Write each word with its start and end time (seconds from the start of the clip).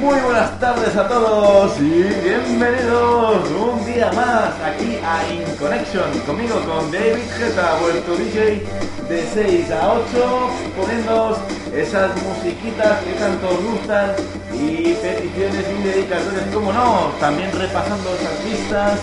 Muy 0.00 0.18
buenas 0.20 0.58
tardes 0.58 0.96
a 0.96 1.06
todos 1.08 1.78
y 1.78 2.04
bienvenidos 2.24 3.50
un 3.50 3.84
día 3.84 4.10
más 4.12 4.54
aquí 4.64 4.98
a 5.04 5.30
In 5.30 5.44
Connection, 5.56 6.10
conmigo 6.20 6.54
con 6.60 6.90
David 6.90 7.22
Geta, 7.36 7.76
vuestro 7.82 8.16
DJ 8.16 8.64
de 9.10 9.26
6 9.34 9.70
a 9.72 9.92
8, 9.92 10.04
poniendo 10.80 11.38
esas 11.74 12.10
musiquitas 12.22 13.02
que 13.02 13.12
tanto 13.12 13.48
gustan 13.58 14.12
y 14.54 14.94
peticiones 14.94 15.66
y 15.68 15.82
dedicatorias, 15.82 16.46
como 16.54 16.72
no, 16.72 17.12
también 17.20 17.52
repasando 17.52 18.08
esas 18.14 18.32
pistas 18.42 19.00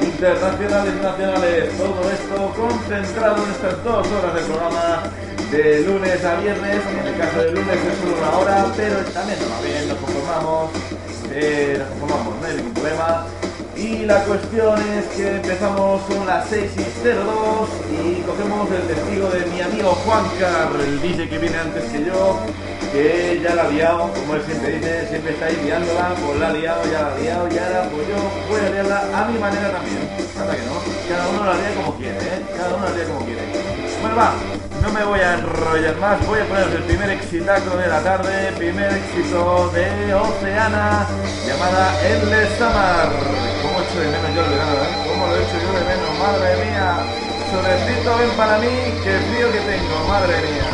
internacionales 0.00 0.94
nacionales, 1.02 1.76
todo 1.76 2.10
esto 2.10 2.54
concentrado 2.56 3.44
en 3.44 3.50
estas 3.50 3.84
dos 3.84 4.06
horas 4.08 4.34
del 4.34 4.44
programa 4.44 5.02
de 5.52 5.82
lunes 5.82 6.24
a 6.24 6.40
viernes, 6.40 6.80
en 6.98 7.06
el 7.06 7.18
caso 7.18 7.38
de 7.44 7.50
lunes 7.52 7.76
es 7.76 7.98
solo 8.00 8.16
una 8.16 8.38
hora, 8.38 8.66
pero 8.74 8.96
también 9.12 9.38
nos 9.38 9.52
va 9.52 9.60
bien, 9.60 9.88
nos 9.88 9.98
conformamos, 9.98 10.70
eh, 11.30 11.76
nos 11.78 11.88
conformamos, 11.88 12.40
no 12.40 12.46
hay 12.46 12.56
ningún 12.56 12.72
problema. 12.72 13.26
Y 13.76 14.06
la 14.06 14.24
cuestión 14.24 14.80
es 14.96 15.04
que 15.16 15.36
empezamos 15.36 16.00
son 16.08 16.26
las 16.26 16.48
6 16.48 16.70
y 16.72 17.04
02 17.04 17.68
y 17.92 18.22
cogemos 18.22 18.70
el 18.70 18.82
testigo 18.86 19.28
de 19.28 19.44
mi 19.46 19.60
amigo 19.60 19.90
Juan 20.06 20.24
Car, 20.40 20.72
el 20.80 21.02
DJ 21.02 21.28
que 21.28 21.38
viene 21.38 21.58
antes 21.58 21.84
que 21.84 22.04
yo, 22.04 22.38
que 22.92 23.40
ya 23.42 23.54
la 23.54 23.62
ha 23.64 23.68
liado, 23.68 24.10
como 24.12 24.34
él 24.36 24.42
siempre 24.46 24.78
dice, 24.78 25.08
siempre 25.08 25.32
está 25.32 25.46
ahí 25.46 25.60
liándola, 25.64 26.14
pues 26.24 26.40
la 26.40 26.48
ha 26.48 26.52
liado, 26.52 26.82
ya 26.90 27.02
la 27.02 27.12
ha 27.12 27.18
liado, 27.18 27.48
y 27.52 27.58
ahora 27.58 27.90
pues 27.90 28.08
yo 28.08 28.16
voy 28.48 28.60
a 28.60 28.70
liarla 28.70 29.20
a 29.20 29.24
mi 29.28 29.38
manera 29.38 29.70
también. 29.70 30.00
Anda 30.40 30.56
que 30.56 30.64
no, 30.64 30.80
cada 31.08 31.28
uno 31.28 31.44
la 31.44 31.54
lía 31.60 31.74
como 31.76 31.96
quiere, 31.98 32.16
¿eh? 32.16 32.40
Cada 32.56 32.74
uno 32.74 32.84
la 32.88 32.94
lía 32.96 33.04
como 33.04 33.26
quiere. 33.26 33.42
Bueno, 34.00 34.16
va, 34.16 34.32
no 34.82 34.90
me 34.90 35.04
voy 35.04 35.20
a 35.20 35.34
enrollar 35.34 35.96
más, 35.98 36.26
voy 36.26 36.40
a 36.40 36.44
poner 36.44 36.66
el 36.66 36.82
primer 36.82 37.10
exitaco 37.10 37.76
de 37.76 37.86
la 37.86 38.02
tarde, 38.02 38.52
primer 38.56 38.92
éxito 38.92 39.70
de 39.70 40.12
Oceana, 40.12 41.06
llamada 41.46 41.94
Endless 42.02 42.50
Summer. 42.58 43.08
¿Cómo 43.62 43.80
echo 43.80 44.00
de 44.00 44.06
menos 44.10 44.34
yo 44.34 44.42
el 44.42 44.50
verano, 44.50 44.72
eh? 44.72 44.88
¿Cómo 45.06 45.26
lo 45.28 45.36
echo 45.36 45.56
yo 45.62 45.72
de 45.78 45.84
menos? 45.86 46.10
Madre 46.18 46.56
mía. 46.64 46.88
Solecito 47.52 48.10
ven 48.18 48.30
para 48.36 48.58
mí, 48.58 48.74
qué 49.04 49.18
frío 49.30 49.52
que 49.52 49.60
tengo, 49.60 49.94
madre 50.08 50.34
mía. 50.42 50.68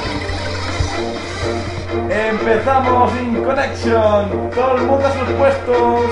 Empezamos 2.31 3.13
In 3.21 3.45
Connection, 3.45 4.51
todo 4.55 4.77
el 4.77 4.83
mundo 4.85 5.07
a 5.07 5.13
sus 5.13 5.29
puestos. 5.37 6.11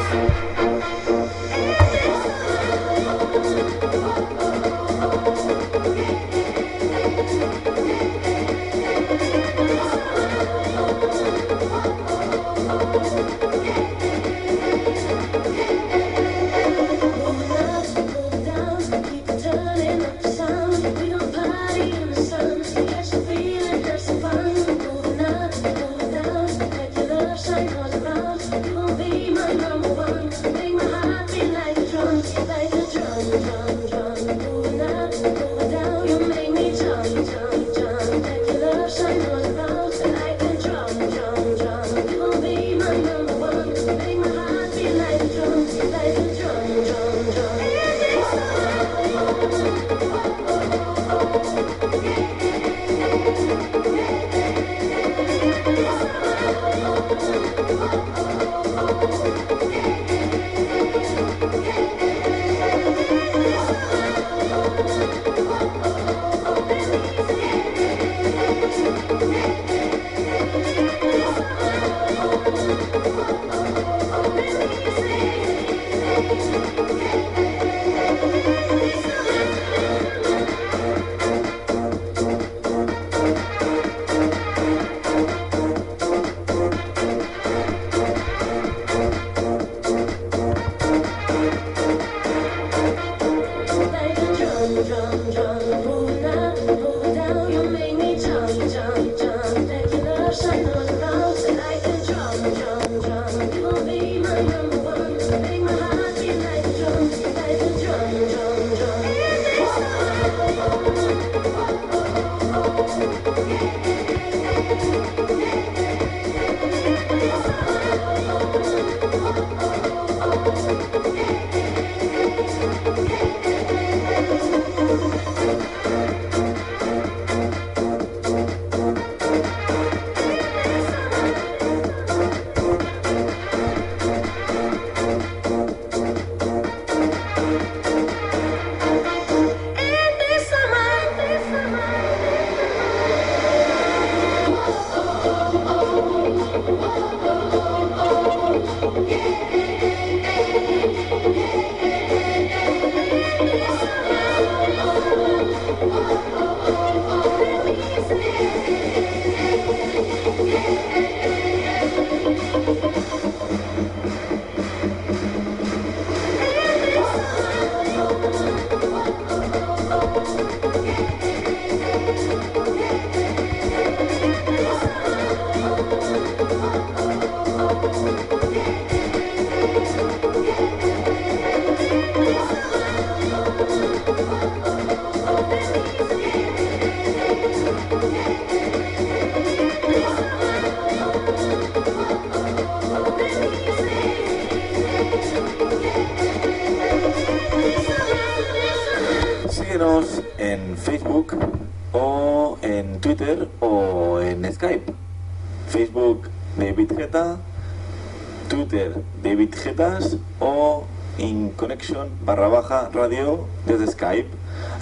Radio 212.69 213.47
desde 213.67 213.87
Skype. 213.87 214.31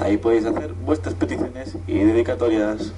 Ahí 0.00 0.16
podéis 0.16 0.44
hacer 0.44 0.72
vuestras 0.72 1.14
peticiones 1.14 1.76
y 1.86 1.98
dedicatorias. 1.98 2.92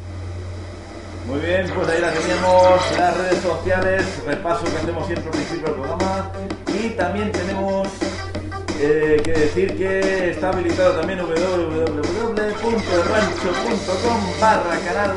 Muy 1.26 1.40
bien, 1.40 1.66
pues 1.74 1.88
ahí 1.88 2.00
la 2.00 2.12
teníamos, 2.12 2.98
las 2.98 3.16
redes 3.16 3.40
sociales, 3.40 4.22
repaso 4.26 4.64
que 4.64 4.76
hacemos 4.76 5.06
siempre 5.06 5.26
al 5.26 5.32
principio 5.32 5.66
del 5.66 5.74
programa. 5.74 6.30
Y 6.80 6.90
también 6.90 7.32
tenemos 7.32 7.88
eh, 8.78 9.20
que 9.24 9.32
decir 9.32 9.76
que 9.76 10.30
está 10.30 10.50
habilitado 10.50 11.00
también 11.00 11.18
www.rancho.com 11.18 11.40
barra 14.40 14.78
canal 14.84 15.14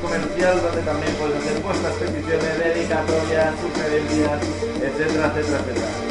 comercial 0.00 0.62
donde 0.62 0.82
también 0.82 1.12
podéis 1.14 1.36
hacer 1.44 1.60
vuestras 1.60 1.92
peticiones, 1.94 2.58
dedicatorias, 2.58 3.54
sugerencias, 3.60 4.40
etcétera, 4.80 5.26
etcétera, 5.26 5.58
etcétera. 5.58 6.10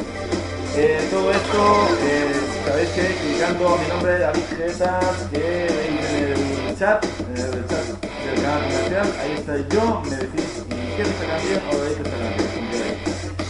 Eh, 0.76 1.08
todo 1.10 1.32
esto, 1.32 1.88
eh, 2.04 2.39
sabéis 2.70 2.90
que 2.90 3.02
clicando 3.02 3.78
mi 3.78 3.88
nombre, 3.88 4.20
David 4.20 4.44
Gesas, 4.56 5.16
que 5.32 5.40
veis 5.40 6.06
en 6.06 6.68
el 6.68 6.78
chat, 6.78 7.04
en 7.04 7.42
el 7.42 7.66
chat 7.68 7.86
del 8.06 8.42
canal 8.44 8.62
comercial, 8.62 9.08
ahí 9.22 9.32
está 9.40 9.58
yo, 9.74 10.02
me 10.06 10.16
decís 10.18 10.46
si 10.54 10.96
quieres 10.96 11.14
esta 11.14 11.26
canción 11.26 11.62
o 11.66 11.80
veis 11.82 11.98
esta 11.98 12.18
canción. 12.22 12.50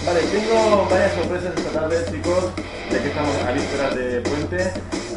Vale, 0.05 0.21
tengo 0.31 0.87
varias 0.89 1.13
sorpresas 1.15 1.51
esta 1.57 1.71
tarde, 1.81 2.05
chicos, 2.09 2.43
ya 2.89 3.03
que 3.03 3.07
estamos 3.09 3.35
a 3.45 3.51
vísperas 3.51 3.95
de 3.95 4.21
puente. 4.21 4.71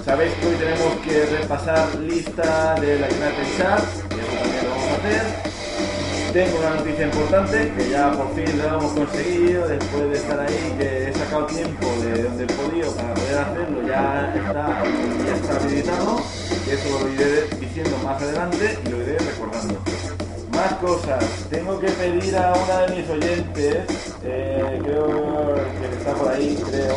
Sabéis 0.04 0.32
que 0.34 0.46
hoy 0.48 0.56
tenemos 0.56 0.92
que 1.06 1.26
repasar 1.38 1.94
lista 1.94 2.74
de 2.80 2.98
la 2.98 3.06
United 3.06 3.56
Chat, 3.56 3.84
y 4.10 4.18
eso 4.18 4.34
también 4.42 4.64
lo 4.64 4.70
vamos 4.70 4.88
a 4.90 4.96
hacer. 4.96 5.51
Tengo 6.32 6.60
una 6.60 6.76
noticia 6.76 7.04
importante 7.04 7.72
que 7.76 7.90
ya 7.90 8.10
por 8.12 8.34
fin 8.34 8.56
lo 8.56 8.64
hemos 8.64 8.92
conseguido 8.92 9.68
después 9.68 10.08
de 10.08 10.16
estar 10.16 10.40
ahí, 10.40 10.74
que 10.78 11.08
he 11.10 11.12
sacado 11.12 11.44
tiempo 11.44 11.86
de 12.02 12.22
donde 12.22 12.44
he 12.44 12.46
podido 12.46 12.90
para 12.92 13.12
poder 13.12 13.38
hacerlo, 13.38 13.86
ya 13.86 14.32
está, 14.34 14.82
ya 15.26 15.34
está 15.34 15.56
habilitado, 15.56 16.22
y 16.66 16.70
eso 16.70 17.00
lo 17.00 17.12
iré 17.12 17.46
diciendo 17.60 17.98
más 18.02 18.22
adelante 18.22 18.78
y 18.82 18.88
lo 18.88 19.02
iré 19.02 19.18
recordando. 19.18 19.78
Más 20.52 20.72
cosas, 20.80 21.22
tengo 21.50 21.78
que 21.78 21.88
pedir 21.88 22.34
a 22.34 22.54
una 22.54 22.78
de 22.86 22.96
mis 22.96 23.10
oyentes, 23.10 23.76
eh, 24.24 24.80
creo 24.84 25.54
que 25.54 25.98
está 25.98 26.14
por 26.14 26.30
ahí, 26.30 26.58
creo, 26.66 26.96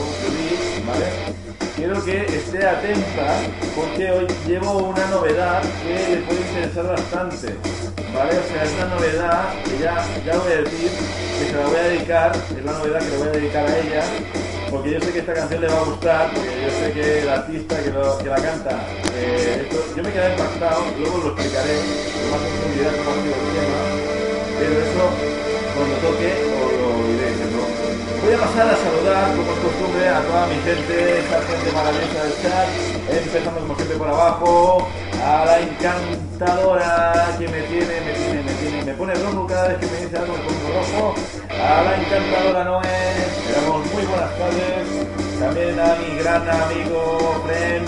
¿vale? 0.88 1.36
Quiero 1.76 2.02
que 2.06 2.26
esté 2.26 2.66
atenta 2.66 3.42
porque 3.76 4.12
hoy 4.12 4.28
llevo 4.48 4.78
una 4.78 5.06
novedad 5.08 5.62
que 5.84 6.16
le 6.16 6.22
puede 6.22 6.40
interesar 6.40 6.88
bastante. 6.88 7.54
¿Vale? 8.16 8.32
O 8.40 8.44
sea, 8.48 8.64
es 8.64 8.72
una 8.74 8.86
novedad 8.96 9.54
que 9.66 9.78
ya, 9.84 10.06
ya 10.26 10.38
voy 10.40 10.52
a 10.54 10.58
decir 10.62 10.90
que 11.40 11.46
se 11.52 11.54
la 11.58 11.66
voy 11.68 11.76
a 11.76 11.84
dedicar, 11.84 12.32
es 12.58 12.66
la 12.66 12.72
novedad 12.72 13.00
que 13.00 13.10
le 13.12 13.18
voy 13.18 13.28
a 13.28 13.32
dedicar 13.32 13.66
a 13.68 13.78
ella, 13.78 14.04
porque 14.72 14.92
yo 14.92 15.00
sé 15.02 15.12
que 15.12 15.20
esta 15.20 15.34
canción 15.34 15.62
le 15.62 15.68
va 15.68 15.80
a 15.80 15.84
gustar, 15.84 16.32
porque 16.34 16.56
yo 16.64 16.70
sé 16.80 16.92
que 16.94 17.20
el 17.24 17.30
artista 17.30 17.76
que, 17.84 17.90
lo- 17.92 18.18
que 18.20 18.30
la 18.30 18.36
canta, 18.38 18.80
eh, 19.20 19.68
yo 19.96 20.04
me 20.04 20.12
quedé 20.12 20.32
impactado, 20.32 20.82
luego 20.98 21.18
lo 21.18 21.28
explicaré 21.36 21.76
con 21.76 22.32
más 22.32 22.40
profundidad 22.40 22.92
sido 22.96 23.36
el 23.36 23.52
tema, 23.52 23.80
pero 24.60 24.74
eso 24.80 25.06
cuando 25.76 25.96
toque 26.00 26.30
os 26.56 26.72
lo 26.72 26.88
iré 27.12 27.26
diciendo. 27.36 27.62
Voy 28.24 28.34
a 28.34 28.38
pasar 28.40 28.66
a 28.74 28.78
saludar, 28.80 29.26
como 29.36 29.52
es 29.54 29.60
costumbre, 29.60 30.08
a 30.08 30.20
toda 30.24 30.48
mi 30.48 30.56
gente, 30.64 31.20
esta 31.20 31.38
gente 31.46 31.68
maravillosa 31.76 32.20
del 32.24 32.36
chat, 32.42 32.68
empezando 33.12 33.60
como 33.60 33.76
siempre 33.76 33.98
por 33.98 34.08
abajo, 34.10 34.88
a 35.26 35.44
la 35.44 35.60
encantadora 35.60 37.36
que 37.40 37.48
me 37.48 37.62
tiene, 37.64 38.02
me 38.02 38.14
tiene, 38.14 38.44
me 38.44 38.54
tiene, 38.54 38.84
me 38.84 38.94
pone 38.94 39.14
rojo 39.16 39.48
cada 39.48 39.70
vez 39.70 39.80
que 39.80 39.88
me 39.88 39.98
dice 40.06 40.18
algo, 40.18 40.34
me 40.34 40.44
pongo 40.44 40.68
rojo, 40.78 41.16
a 41.50 41.82
la 41.82 41.96
encantadora 41.98 42.64
Noé, 42.64 43.26
le 43.48 43.52
damos 43.54 43.92
muy 43.92 44.04
buenas 44.06 44.38
tardes, 44.38 45.40
también 45.40 45.80
a 45.80 45.96
mi 45.96 46.18
gran 46.20 46.48
amigo, 46.48 47.42
friend 47.48 47.88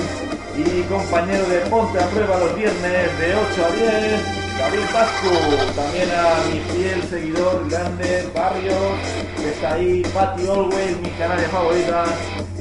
y 0.57 0.81
compañero 0.89 1.45
de 1.45 1.59
Ponte 1.69 1.99
a 1.99 2.07
Prueba 2.07 2.39
los 2.39 2.55
viernes 2.55 3.19
de 3.19 3.35
8 3.35 3.65
a 3.65 3.69
10, 3.69 4.47
David 4.57 4.85
Pascu, 4.91 5.75
también 5.75 6.09
a 6.09 6.41
mi 6.49 6.59
fiel 6.73 7.03
seguidor 7.03 7.69
grande, 7.69 8.27
Barrios, 8.33 8.97
que 9.37 9.49
está 9.51 9.73
ahí, 9.73 10.01
Patty 10.11 10.47
Always, 10.47 10.99
mi 11.03 11.09
canaria 11.11 11.47
favorita, 11.49 12.05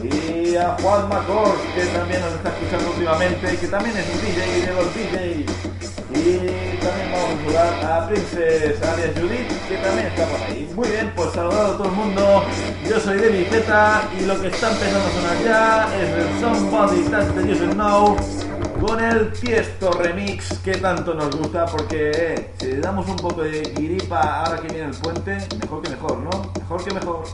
y 0.03 0.57
a 0.57 0.77
Juan 0.81 1.09
Macor, 1.09 1.57
que 1.75 1.85
también 1.87 2.21
nos 2.21 2.33
está 2.35 2.51
escuchando 2.51 2.91
últimamente, 2.91 3.55
y 3.55 3.57
que 3.57 3.69
también 3.69 3.97
es 3.97 4.07
un 4.15 4.21
DJ 4.21 4.67
de 4.67 4.75
los 4.75 4.95
DJs. 4.95 5.77
Y 6.15 6.77
también 6.79 7.13
vamos 7.13 7.31
a 7.31 7.45
saludar 7.45 7.85
a 7.85 8.09
Princess 8.09 8.83
alias 8.83 9.11
Judith, 9.19 9.49
que 9.69 9.77
también 9.77 10.07
está 10.07 10.27
por 10.27 10.41
ahí. 10.41 10.73
Muy 10.75 10.89
bien, 10.89 11.13
pues 11.15 11.33
saludado 11.33 11.75
a 11.75 11.77
todo 11.77 11.89
el 11.89 11.95
mundo. 11.95 12.45
Yo 12.89 13.01
soy 13.01 13.19
David 13.19 13.47
Zeta 13.51 14.09
y 14.19 14.25
lo 14.25 14.41
que 14.41 14.49
está 14.49 14.71
empezando 14.71 15.07
a 15.07 15.11
sonar 15.11 15.45
ya 15.45 15.89
es 15.97 16.11
el 16.11 16.41
Somebody 16.41 17.03
That 17.11 17.35
You 17.45 17.55
Should 17.55 17.75
Know 17.75 18.17
con 18.81 19.03
el 19.03 19.33
Tiesto 19.33 19.91
Remix 19.93 20.59
que 20.59 20.77
tanto 20.77 21.15
nos 21.15 21.35
gusta 21.37 21.67
porque 21.67 22.11
eh, 22.15 22.51
si 22.59 22.67
le 22.67 22.81
damos 22.81 23.09
un 23.09 23.17
poco 23.17 23.43
de 23.43 23.63
guiripa 23.77 24.45
ahora 24.45 24.61
que 24.61 24.69
viene 24.69 24.89
el 24.89 24.97
puente, 24.97 25.39
mejor 25.61 25.83
que 25.83 25.91
mejor, 25.91 26.19
¿no? 26.19 26.53
Mejor 26.59 26.85
que 26.85 26.95
mejor. 26.95 27.25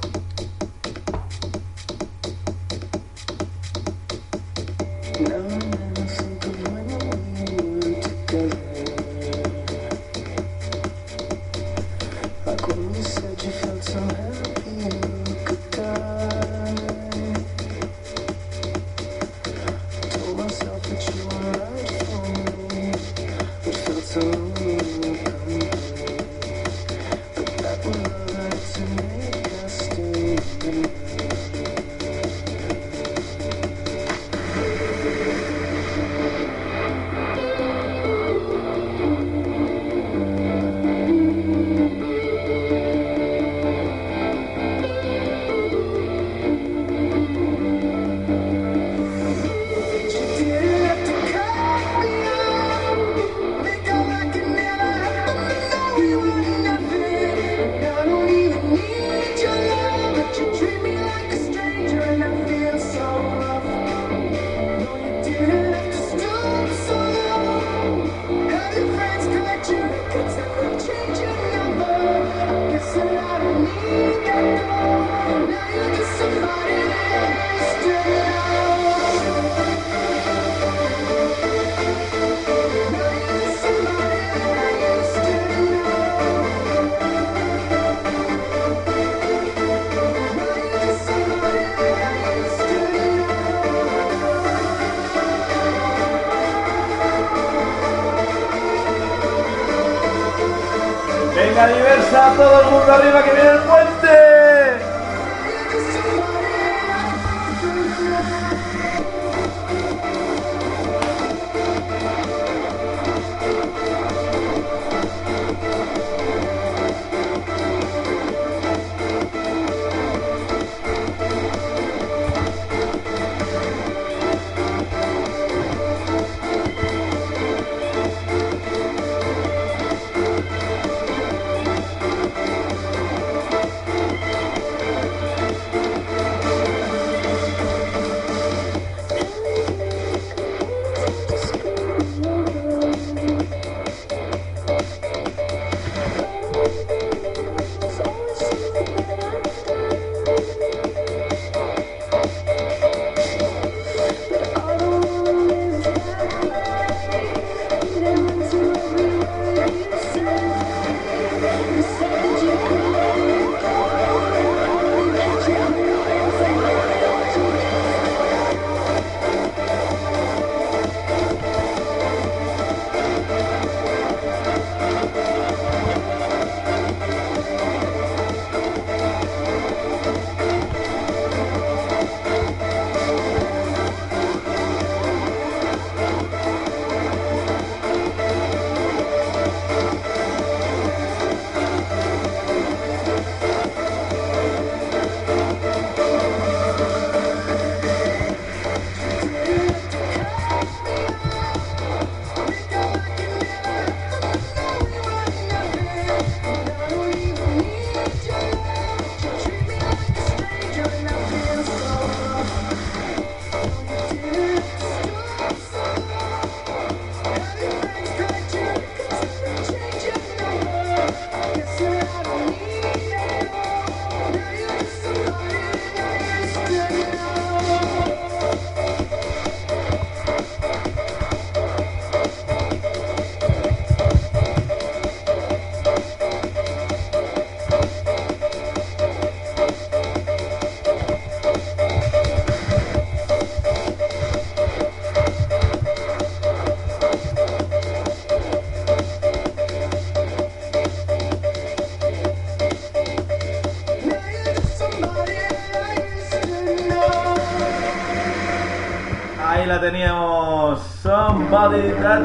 Arriba 102.91 103.23
que 103.25 103.42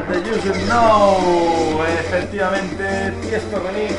That 0.08 0.24
You 0.24 0.36
Should 0.40 0.64
Know. 0.68 1.84
Efectivamente, 2.00 3.12
Tiesto 3.28 3.60
Remix. 3.60 3.94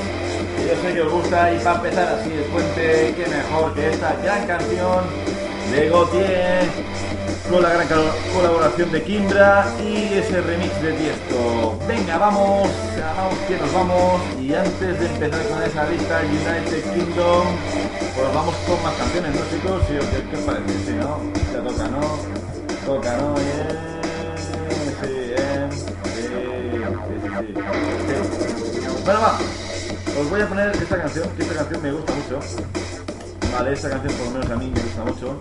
Yo 0.67 0.75
sé 0.81 0.93
que 0.93 1.01
os 1.01 1.11
gusta 1.11 1.53
y 1.53 1.59
para 1.59 1.75
empezar 1.77 2.07
así 2.19 2.31
el 2.31 2.43
puente, 2.45 3.13
qué 3.15 3.25
mejor 3.27 3.73
que 3.73 3.89
esta 3.89 4.15
gran 4.23 4.45
canción 4.45 5.03
de 5.71 5.89
Gautier 5.89 6.67
con 7.49 7.63
la 7.63 7.69
gran 7.69 7.87
colaboración 8.35 8.91
de 8.91 9.03
Kimbra 9.03 9.65
y 9.83 10.13
ese 10.13 10.41
remix 10.41 10.81
de 10.81 10.93
Tiesto. 10.93 11.79
Venga, 11.87 12.17
vamos, 12.17 12.69
vamos 13.15 13.35
que 13.47 13.57
nos 13.57 13.73
vamos. 13.73 14.21
Y 14.39 14.53
antes 14.53 14.99
de 14.99 15.05
empezar 15.05 15.41
con 15.47 15.63
esa 15.63 15.89
lista 15.89 16.21
United 16.21 16.83
Kingdom, 16.93 17.47
pues 18.15 18.33
vamos 18.33 18.55
con 18.67 18.83
más 18.83 18.93
canciones, 18.95 19.35
¿no 19.35 19.41
chicos? 19.49 19.81
¿Sí, 19.87 19.93
¿Qué, 20.29 20.37
os 20.37 20.43
parece? 20.43 20.85
Sí, 20.85 20.91
¿no? 20.99 21.19
Ya 21.53 21.61
toca, 21.67 21.87
¿no? 21.87 22.85
Toca, 22.85 23.17
¿no? 23.17 23.33
Bien. 23.33 23.98
Bueno, 29.05 29.21
va. 29.21 29.37
Os 30.19 30.29
voy 30.29 30.41
a 30.41 30.47
poner 30.47 30.69
esta 30.75 30.97
canción, 31.01 31.29
que 31.35 31.43
esta 31.43 31.55
canción 31.55 31.81
me 31.81 31.91
gusta 31.91 32.13
mucho. 32.13 32.39
Vale, 33.53 33.73
esta 33.73 33.89
canción 33.89 34.13
por 34.13 34.25
lo 34.27 34.31
menos 34.33 34.51
a 34.51 34.55
mí 34.55 34.71
me 34.73 34.81
gusta 34.81 35.03
mucho. 35.03 35.39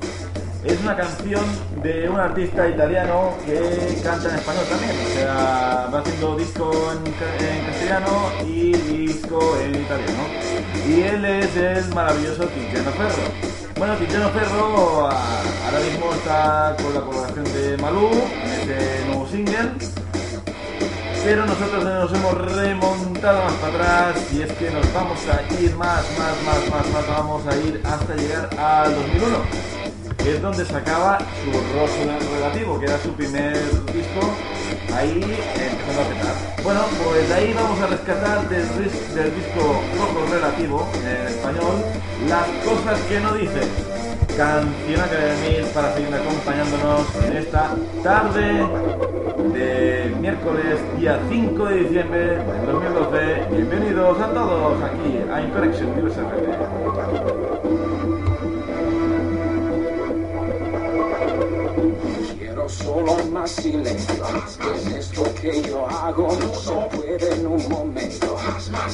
Es 0.65 0.81
una 0.81 0.97
canción 0.97 1.45
de 1.83 2.09
un 2.09 2.19
artista 2.19 2.69
italiano 2.69 3.35
que 3.47 3.99
canta 4.03 4.29
en 4.29 4.35
español 4.37 4.65
también. 4.69 4.91
O 4.91 5.15
sea, 5.15 5.89
va 5.93 6.01
haciendo 6.01 6.37
disco 6.37 6.71
en, 6.93 7.07
en 7.47 7.67
castellano 7.67 8.31
y 8.47 8.73
disco 8.73 9.57
en 9.63 9.71
italiano. 9.83 10.23
Y 10.87 11.01
él 11.03 11.25
es 11.25 11.57
el 11.57 11.95
maravilloso 11.95 12.45
Tiziano 12.49 12.91
Ferro. 12.93 13.23
Bueno, 13.79 13.95
Tiziano 13.97 14.29
Ferro 14.31 15.07
a- 15.07 15.41
ahora 15.67 15.81
mismo 15.89 16.13
está 16.13 16.77
con 16.83 16.95
la 16.95 17.01
colaboración 17.03 17.45
de 17.45 17.77
Malú 17.79 18.09
en 18.45 18.51
este 18.51 19.05
nuevo 19.07 19.27
single. 19.29 19.71
Pero 21.29 21.45
nosotros 21.45 21.85
nos 21.85 22.11
hemos 22.15 22.57
remontado 22.57 23.45
más 23.45 23.53
para 23.57 24.09
atrás 24.09 24.33
y 24.33 24.41
es 24.41 24.51
que 24.55 24.71
nos 24.71 24.91
vamos 24.95 25.19
a 25.29 25.61
ir 25.63 25.77
más, 25.77 26.03
más, 26.19 26.35
más, 26.47 26.71
más, 26.71 26.91
más, 26.91 27.07
vamos 27.07 27.47
a 27.47 27.55
ir 27.55 27.83
hasta 27.85 28.15
llegar 28.17 28.49
al 28.59 28.95
2001, 28.95 29.37
que 30.25 30.37
es 30.37 30.41
donde 30.41 30.65
sacaba 30.65 31.19
su 31.45 31.53
Rostro 31.53 32.33
Relativo, 32.35 32.81
que 32.81 32.87
era 32.87 32.99
su 33.01 33.13
primer 33.13 33.53
disco, 33.93 34.33
ahí 34.97 35.21
empezando 35.21 36.01
a 36.01 36.09
petar. 36.09 36.63
Bueno, 36.65 36.81
pues 37.05 37.29
de 37.29 37.35
ahí 37.35 37.53
vamos 37.53 37.79
a 37.83 37.87
rescatar 37.89 38.49
del, 38.49 38.65
dis- 38.71 39.09
del 39.13 39.35
disco 39.37 39.83
Rojo 39.99 40.33
Relativo, 40.33 40.89
en 41.05 41.27
español, 41.29 41.85
las 42.27 42.47
cosas 42.65 42.99
que 43.07 43.21
no 43.21 43.35
dices. 43.35 43.69
Canción 44.35 45.01
Academy 45.01 45.67
para 45.75 45.93
seguir 45.95 46.15
acompañándonos 46.15 47.07
en 47.27 47.37
esta 47.39 47.71
tarde 48.05 48.65
de 49.53 50.15
miércoles 50.21 50.79
día 50.99 51.21
5 51.29 51.65
de 51.67 51.75
diciembre 51.81 52.21
del 52.21 52.67
2012. 52.67 53.47
Bienvenidos 53.51 54.21
a 54.21 54.33
todos 54.33 54.83
aquí 54.83 55.19
a 55.33 55.43
Incorrection 55.43 55.97
News. 55.97 56.13
Quiero 62.39 62.69
solo 62.69 63.17
más 63.33 63.51
silencio. 63.51 64.25
En 64.87 64.95
esto 64.95 65.25
que 65.41 65.63
yo 65.63 65.87
hago 65.89 66.29
no 66.41 66.55
se 66.55 66.97
puede 66.97 67.35
en 67.35 67.47
un 67.47 67.69
momento. 67.69 68.37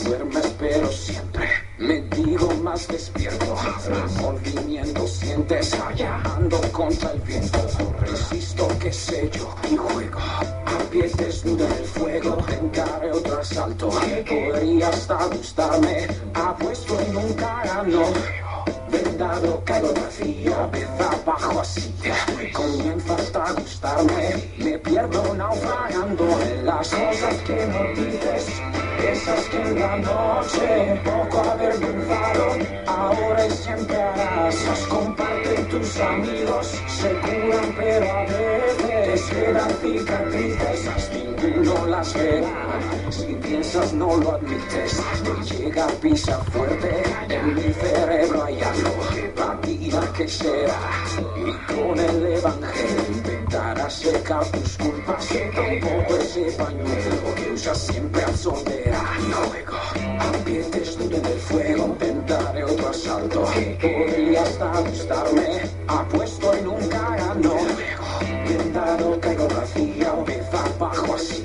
Duermes 0.04 0.54
pero 0.58 0.86
siempre 0.88 1.63
me 1.78 2.00
digo 2.02 2.54
más 2.62 2.86
despierto. 2.88 3.56
Movimiento 4.20 5.06
sientes 5.06 5.74
ando 5.74 6.60
contra 6.72 7.12
el 7.12 7.20
viento. 7.20 7.58
Resisto 8.00 8.68
qué 8.80 8.92
sé 8.92 9.30
yo 9.32 9.54
y 9.70 9.76
juego. 9.76 10.18
A 10.20 10.78
pie 10.90 11.10
desnudo 11.16 11.66
en 11.66 11.72
el 11.72 11.84
fuego. 11.84 12.36
Tentaré 12.46 13.12
otro 13.12 13.40
asalto. 13.40 13.88
Podría 13.88 14.88
hasta 14.88 15.26
gustarme. 15.26 16.06
Apuesto 16.34 16.96
y 17.08 17.12
nunca 17.12 17.62
gano. 17.64 18.43
Vendado 19.16 19.62
caigo 19.64 19.94
vacía, 19.94 20.66
vez 20.72 20.88
abajo 20.98 21.60
así 21.60 21.94
Comienza 22.52 23.14
hasta 23.14 23.52
gustarme. 23.52 24.50
Me 24.58 24.76
pierdo 24.76 25.34
naufragando 25.36 26.24
en 26.42 26.66
las 26.66 26.88
cosas 26.88 27.36
que 27.46 27.64
no 27.66 27.82
dices 27.94 28.60
Esas 29.08 29.44
que 29.50 29.62
en 29.62 29.78
la 29.78 29.96
noche 29.98 31.00
poco 31.04 31.48
avergonzado 31.48 32.56
Ahora 32.88 33.46
y 33.46 33.50
siempre 33.52 34.02
harás. 34.02 34.66
Las 34.66 34.80
comparten 34.80 35.68
tus 35.68 36.00
amigos 36.00 36.66
Se 36.88 37.10
curan 37.20 37.74
pero 37.76 38.10
a 38.10 38.24
veces 38.24 39.22
Quedan 39.30 39.70
cicatrices 39.80 41.10
Ninguno 41.12 41.86
las 41.86 42.12
verá 42.14 42.73
Si 43.14 43.32
piensas 43.34 43.92
no 43.92 44.16
lo 44.16 44.32
admites. 44.32 45.00
Te 45.22 45.54
llega 45.54 45.86
pisa 46.02 46.36
fuerte 46.52 47.02
En 47.28 47.54
mi 47.54 47.72
cerebro 47.72 48.42
hay 48.42 48.60
algo 48.60 49.08
que 49.14 49.22
patina 49.28 50.12
que 50.16 50.26
será. 50.26 50.80
Y 51.36 51.72
con 51.72 51.96
el 51.96 52.26
evangelio 52.26 53.04
intentarás 53.08 53.94
secar 53.94 54.44
tus 54.46 54.76
culpas 54.78 55.26
Que 55.28 55.52
tampoco 55.54 56.16
ese 56.16 56.42
pañuelo 56.58 57.34
que 57.36 57.52
usas 57.52 57.78
siempre 57.78 58.24
absolverá 58.24 59.02
Y 59.20 59.22
luego 59.28 59.76
a 60.18 60.44
pie 60.44 60.64
desnudo 60.72 61.16
en 61.16 61.26
el 61.26 61.38
fuego 61.38 61.86
Intentaré 61.86 62.64
otro 62.64 62.88
asalto 62.88 63.44
Podría 63.80 64.42
hasta 64.42 64.80
gustarme 64.80 65.60
Apuesto 65.86 66.52
y 66.58 66.62
nunca 66.64 67.16
gano 67.16 67.54
Vendado 68.48 69.20
caigo 69.20 69.48
vacío 69.48 70.24
Vez 70.24 70.46
abajo 70.52 71.14
así 71.14 71.44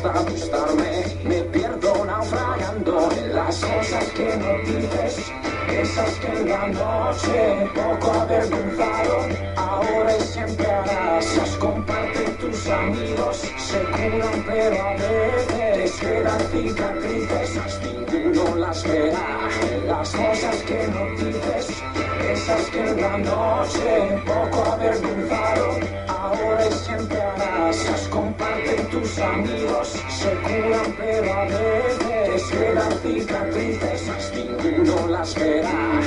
Comienza 0.00 0.18
hasta 0.18 0.30
gustarme 0.30 1.04
Me 1.24 1.42
pierdo 1.44 2.04
naufragando 2.04 3.10
En 3.12 3.34
las 3.34 3.56
cosas 3.56 4.04
que 4.14 4.36
no 4.36 4.58
dices 4.64 5.32
Esas 5.68 6.14
que 6.14 6.26
en 6.26 6.48
la 6.48 6.66
noche 6.68 7.70
Poco 7.74 8.12
avergonzado 8.12 9.28
Ahora 9.56 10.16
y 10.16 10.20
siempre 10.20 10.66
harás 10.66 11.36
Las 11.36 11.50
comparten 11.56 12.36
tus 12.38 12.66
amigos 12.66 13.36
Se 13.58 13.78
curan 13.78 14.44
pero 14.46 14.82
a 14.82 14.94
veces 14.94 16.00
Quedan 16.00 16.40
cicatrices 16.50 17.80
Ninguno 17.82 18.56
las 18.56 18.82
verá 18.84 19.48
Las 19.86 20.10
cosas 20.10 20.56
que 20.66 20.88
no 20.88 21.10
dices 21.16 22.09
Esas 22.32 22.70
que 22.70 22.78
en 22.78 23.00
la 23.00 23.18
noche 23.18 24.22
Poco 24.24 24.70
avergonzado 24.70 25.80
Ahora 26.06 26.66
y 26.66 26.72
siempre 26.72 27.20
harás 27.20 27.90
Las 27.90 28.08
comparten 28.08 28.86
tus 28.88 29.18
amigos. 29.18 29.88
Se 30.08 30.30
curan 30.34 30.94
pero 30.96 31.32
a 31.32 31.44
veces 31.46 32.42
Quedan 32.50 32.92
cicatrices 33.02 34.32
Ninguno 34.34 35.08
las 35.08 35.34
verá. 35.34 36.00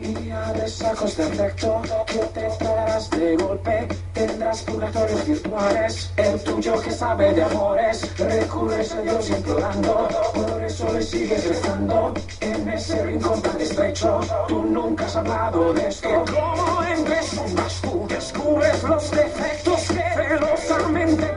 Y 0.00 0.30
a 0.30 0.52
desajos 0.52 1.16
de 1.16 1.24
afecto 1.24 1.82
que 2.06 2.18
te 2.18 2.48
traerás 2.58 3.10
de 3.10 3.36
golpe 3.36 3.88
tendrás 4.26 4.62
purgatorios 4.62 5.26
virtuales 5.26 6.10
el 6.16 6.40
tuyo 6.42 6.80
que 6.80 6.90
sabe 6.90 7.32
de 7.34 7.42
amores. 7.42 8.18
Recurres 8.18 8.92
a 8.92 9.00
Dios 9.02 9.30
implorando 9.30 10.08
por 10.34 10.62
eso 10.62 10.92
le 10.92 11.02
sigues 11.02 11.48
rezando 11.48 12.14
en 12.40 12.68
ese 12.68 13.02
rincón 13.02 13.42
tan 13.42 13.60
estrecho 13.60 14.20
tú 14.48 14.62
nunca 14.62 15.06
has 15.06 15.16
hablado 15.16 15.72
de 15.74 15.88
esto. 15.88 16.08
Como 16.08 16.84
en 16.84 17.54
más 17.56 17.80
tú 17.82 18.06
descubres 18.08 18.82
los 18.84 19.10
defectos 19.10 19.80
que 19.88 20.04
celosamente 20.14 21.34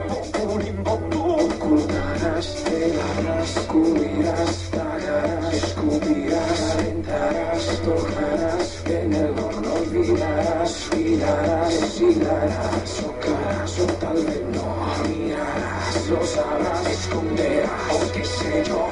limbo 0.64 0.98
tú 1.10 1.22
ocultarás 1.46 2.46
celarás 2.64 3.50
cubrirás 3.68 4.70
tragarás 4.70 5.54
escupirás 5.54 6.25
alentarás 7.16 7.80
tocarás 7.82 8.82
en 8.86 9.12
el 9.12 9.38
horno 9.38 9.74
olvidarás 9.74 10.90
mirarás 10.96 12.00
hilarás 12.00 13.02
tocarás 13.02 13.80
o 13.80 13.86
tal 14.00 14.16
vez 14.16 14.42
no 14.52 14.66
mirarás 15.08 16.08
lo 16.10 16.26
sabrás 16.26 16.86
esconderás 16.86 18.10
qué 18.14 18.24
sé 18.24 18.64
yo 18.66 18.88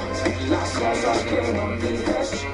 las 0.50 0.70
cosas 0.70 1.18
que 1.28 1.52
no 1.52 1.76
dices 1.76 2.44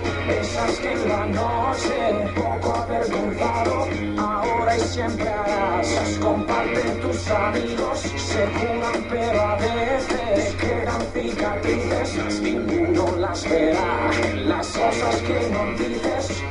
esas 0.40 0.78
que 0.78 0.92
en 0.92 1.08
la 1.08 1.26
noche 1.26 2.32
poco 2.34 2.74
avergonzado 2.74 3.88
ahora 4.18 4.76
y 4.76 4.80
siempre 4.80 5.28
harás 5.28 5.94
las 5.94 6.18
comparten 6.18 7.00
tus 7.00 7.30
amigos 7.30 7.98
se 8.00 8.44
curan 8.58 9.06
pero 9.08 9.40
a 9.40 9.56
veces 9.56 10.19
quedan 10.60 11.02
cicatrices 11.12 12.40
ninguno 12.40 13.16
las 13.16 13.48
verá. 13.48 14.10
Las 14.46 14.66
cosas 14.68 15.16
que 15.22 15.50
no 15.50 15.72
dices 15.78 16.42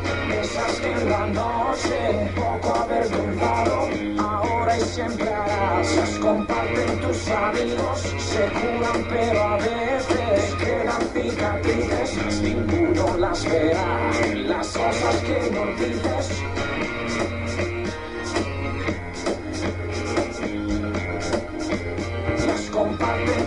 esas 0.42 0.80
que 0.80 0.92
en 0.92 1.10
la 1.10 1.26
noche 1.28 2.32
poco 2.36 2.76
avergonzado 2.76 3.90
ahora 4.20 4.78
y 4.78 4.82
siempre 4.82 5.34
harás. 5.34 5.96
Las 5.96 6.10
comparten 6.20 7.00
tus 7.00 7.28
amigos 7.30 8.00
se 8.00 8.44
curan 8.60 9.08
pero 9.10 9.44
a 9.44 9.58
veces 9.58 10.56
quedan 10.56 11.02
cicatrices 11.14 12.42
ninguno 12.42 13.18
las 13.18 13.46
verá. 13.46 14.12
Las 14.36 14.68
cosas 14.68 15.16
que 15.24 15.52
no 15.52 15.66
dices 15.78 16.44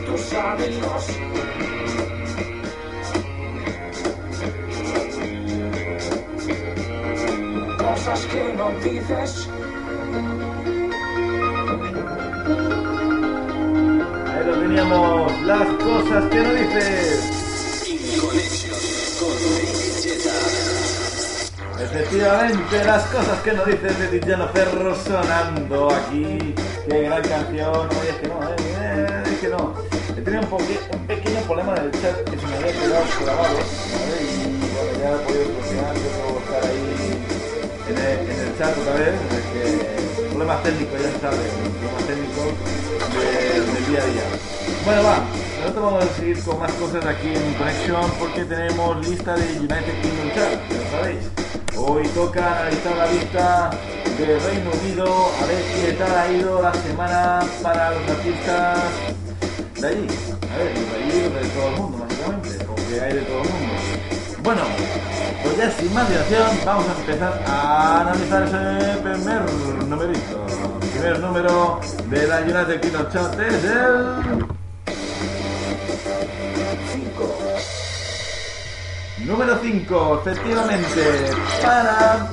tus 0.07 0.33
labios. 0.33 1.07
Cosas 7.79 8.27
que 8.27 8.55
no 8.57 8.71
dices. 8.83 9.49
Ahí 14.29 14.47
lo 14.47 14.55
teníamos, 14.61 15.43
las 15.43 15.69
cosas 15.85 16.25
que 16.31 16.39
no 16.41 16.53
dices. 16.55 17.42
Efectivamente, 21.83 22.85
las 22.85 23.03
cosas 23.07 23.41
que 23.43 23.53
no 23.53 23.65
dices 23.65 23.99
de 23.99 24.07
Tiziano 24.07 24.47
Ferro 24.49 24.95
sonando 24.95 25.91
aquí. 25.91 26.55
Qué 26.89 27.03
gran 27.03 27.23
canción. 27.23 27.89
Oye, 28.01 28.11
es 28.11 28.17
que 28.17 28.29
no, 28.29 28.43
eh, 28.45 28.57
eh, 28.59 29.23
es 29.27 29.39
que 29.41 29.49
no. 29.49 29.75
He 30.17 30.21
tenido 30.21 30.43
un, 30.43 31.07
pequeño 31.07 31.41
problema 31.41 31.75
en 31.77 31.85
el 31.85 31.93
chat 32.01 32.23
que 32.31 32.39
se 32.39 32.47
me 32.47 32.55
había 32.55 32.73
quedado 32.73 33.05
grabado. 33.25 33.57
¿vale? 33.57 34.17
Y 34.23 34.61
bueno, 34.73 34.93
ya 35.01 35.11
he 35.11 35.19
podido 35.27 35.45
solucionar. 35.45 35.95
Yo 35.97 36.09
puedo 36.23 36.39
estar 36.39 36.71
ahí 36.71 36.87
en 37.89 37.99
el, 37.99 38.59
chat 38.59 38.79
otra 38.79 38.95
vez. 38.95 39.15
Que 39.53 40.27
problemas 40.29 40.63
técnicos, 40.63 41.03
ya 41.03 41.11
se 41.11 41.19
sabe. 41.19 41.37
Problemas 41.37 42.07
técnicos 42.07 42.47
de- 43.13 43.73
del 43.73 43.87
día 43.87 44.03
a 44.03 44.07
día. 44.07 44.23
Bueno, 44.85 45.03
va. 45.03 45.19
Nosotros 45.61 45.85
vamos 45.85 46.05
a 46.05 46.15
seguir 46.17 46.43
con 46.45 46.59
más 46.59 46.73
cosas 46.73 47.07
aquí 47.07 47.29
en 47.29 47.55
Connection 47.55 48.11
porque 48.19 48.45
tenemos 48.45 49.07
lista 49.07 49.37
de 49.37 49.59
United 49.59 50.01
Kingdom 50.03 50.31
Chart, 50.35 50.61
ya 50.71 50.91
sabéis. 50.91 51.62
Hoy 51.77 52.07
toca 52.09 52.61
analizar 52.61 52.97
la 52.97 53.07
lista 53.07 53.71
del 54.19 54.41
Reino 54.43 54.71
Unido, 54.83 55.33
a 55.43 55.47
ver 55.47 55.63
qué 55.81 55.93
tal 55.93 56.19
ha 56.19 56.31
ido 56.31 56.63
la 56.63 56.75
semana 56.75 57.41
para 57.63 57.93
los 57.93 58.11
artistas 58.11 58.79
de 59.81 59.87
allí. 59.89 60.07
A 60.53 60.59
ver, 60.59 60.75
de 60.75 61.31
de 61.31 61.49
todo 61.49 61.69
el 61.69 61.77
mundo, 61.77 61.99
básicamente, 61.99 62.65
porque 62.65 63.01
hay 63.01 63.13
de 63.15 63.21
todo 63.23 63.43
el 63.43 63.49
mundo. 63.49 63.75
Bueno, 64.43 64.63
pues 65.43 65.57
ya 65.57 65.71
sin 65.71 65.95
más 65.95 66.09
dilación, 66.09 66.49
vamos 66.65 66.85
a 66.89 67.01
empezar 67.01 67.43
a 67.47 68.01
analizar 68.01 68.43
ese 68.43 68.99
primer 68.99 69.43
numerito. 69.89 70.47
El 70.83 70.89
primer 70.89 71.21
número 71.21 71.81
de 72.11 72.27
la 72.27 72.41
United 72.41 72.81
Kingdom 72.81 73.07
Chart 73.13 73.41
es 73.41 73.65
el... 73.65 74.62
Número 79.25 79.57
5, 79.63 80.23
efectivamente, 80.27 81.31
para 81.63 82.29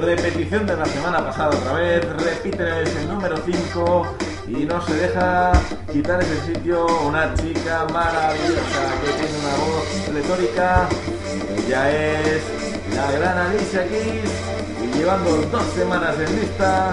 repetición 0.00 0.66
de 0.66 0.76
la 0.76 0.86
semana 0.86 1.18
pasada 1.18 1.50
otra 1.50 1.72
vez, 1.72 2.04
repiten 2.22 2.66
ese 2.66 3.06
número 3.06 3.36
5 3.44 4.06
y 4.46 4.64
no 4.66 4.80
se 4.86 4.94
deja 4.94 5.52
quitar 5.92 6.22
ese 6.22 6.54
sitio 6.54 6.86
una 7.04 7.34
chica 7.34 7.86
maravillosa 7.92 8.82
que 9.02 9.12
tiene 9.12 9.38
una 9.40 9.56
voz 9.64 9.84
pletórica, 10.08 10.88
ya 11.68 11.90
es 11.90 12.42
la 12.94 13.10
gran 13.10 13.38
Alicia 13.38 13.88
Keys 13.88 14.30
y 14.84 14.98
llevando 14.98 15.30
dos 15.50 15.64
semanas 15.74 16.14
en 16.20 16.40
lista, 16.40 16.92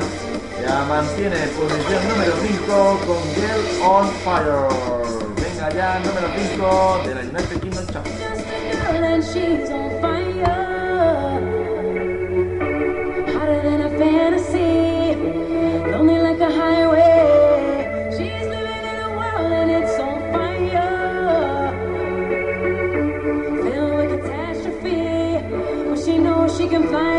ya 0.59 0.85
mantiene 0.85 1.35
posición 1.35 2.09
número 2.09 2.33
5 2.41 2.99
con 3.05 3.21
Girl 3.35 3.63
on 3.83 4.09
Fire. 4.23 5.23
Venga 5.35 5.69
ya, 5.69 5.99
número 5.99 6.27
5 6.51 7.01
de 7.05 7.15
la 7.15 7.21
United 7.21 7.59
Kingdom 7.61 7.85
Chart. 7.87 8.42
She 26.05 26.17
knows 26.17 26.57
she 26.57 26.67
can 26.67 26.83
fly 26.89 27.12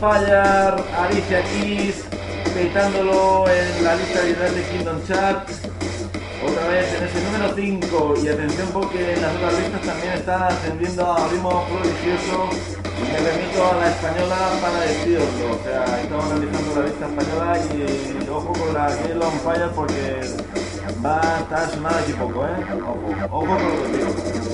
Fire, 0.00 0.82
Alicia 0.96 1.42
Keys, 1.44 2.04
petándolo 2.54 3.44
en 3.48 3.84
la 3.84 3.94
lista 3.96 4.22
de 4.22 4.62
Kingdom 4.70 4.96
Chart. 5.06 5.46
Otra 6.42 6.68
vez 6.68 6.94
en 6.94 7.04
ese 7.04 7.22
número 7.24 7.54
5 7.54 8.14
y 8.24 8.28
atención 8.28 8.68
porque 8.72 9.16
las 9.20 9.36
otras 9.36 9.58
listas 9.58 9.82
también 9.82 10.12
está 10.14 10.48
ascendiendo 10.48 11.12
a 11.12 11.28
ritmo 11.28 11.66
prodigioso 11.68 12.48
me 13.00 13.16
remito 13.18 13.66
a 13.66 13.76
la 13.76 13.88
española 13.90 14.36
para 14.60 14.80
deciroslo, 14.80 15.52
o 15.52 15.62
sea, 15.64 16.00
estamos 16.00 16.24
analizando 16.26 16.80
la 16.80 16.86
lista 16.86 17.06
española 17.06 17.58
y, 17.74 18.28
ojo 18.28 18.52
con 18.52 18.74
la 18.74 18.90
Girl 19.04 19.22
on 19.22 19.40
Fire 19.40 19.70
porque 19.74 20.20
va 21.04 21.20
a 21.20 21.40
estar 21.40 21.70
sonada 21.70 21.98
aquí 22.00 22.12
poco, 22.12 22.44
¿eh? 22.44 22.66
Ojo, 22.82 23.36
ojo 23.36 23.46
con 23.46 23.76
lo 23.76 23.82
que 23.82 23.98
digo. 23.98 24.49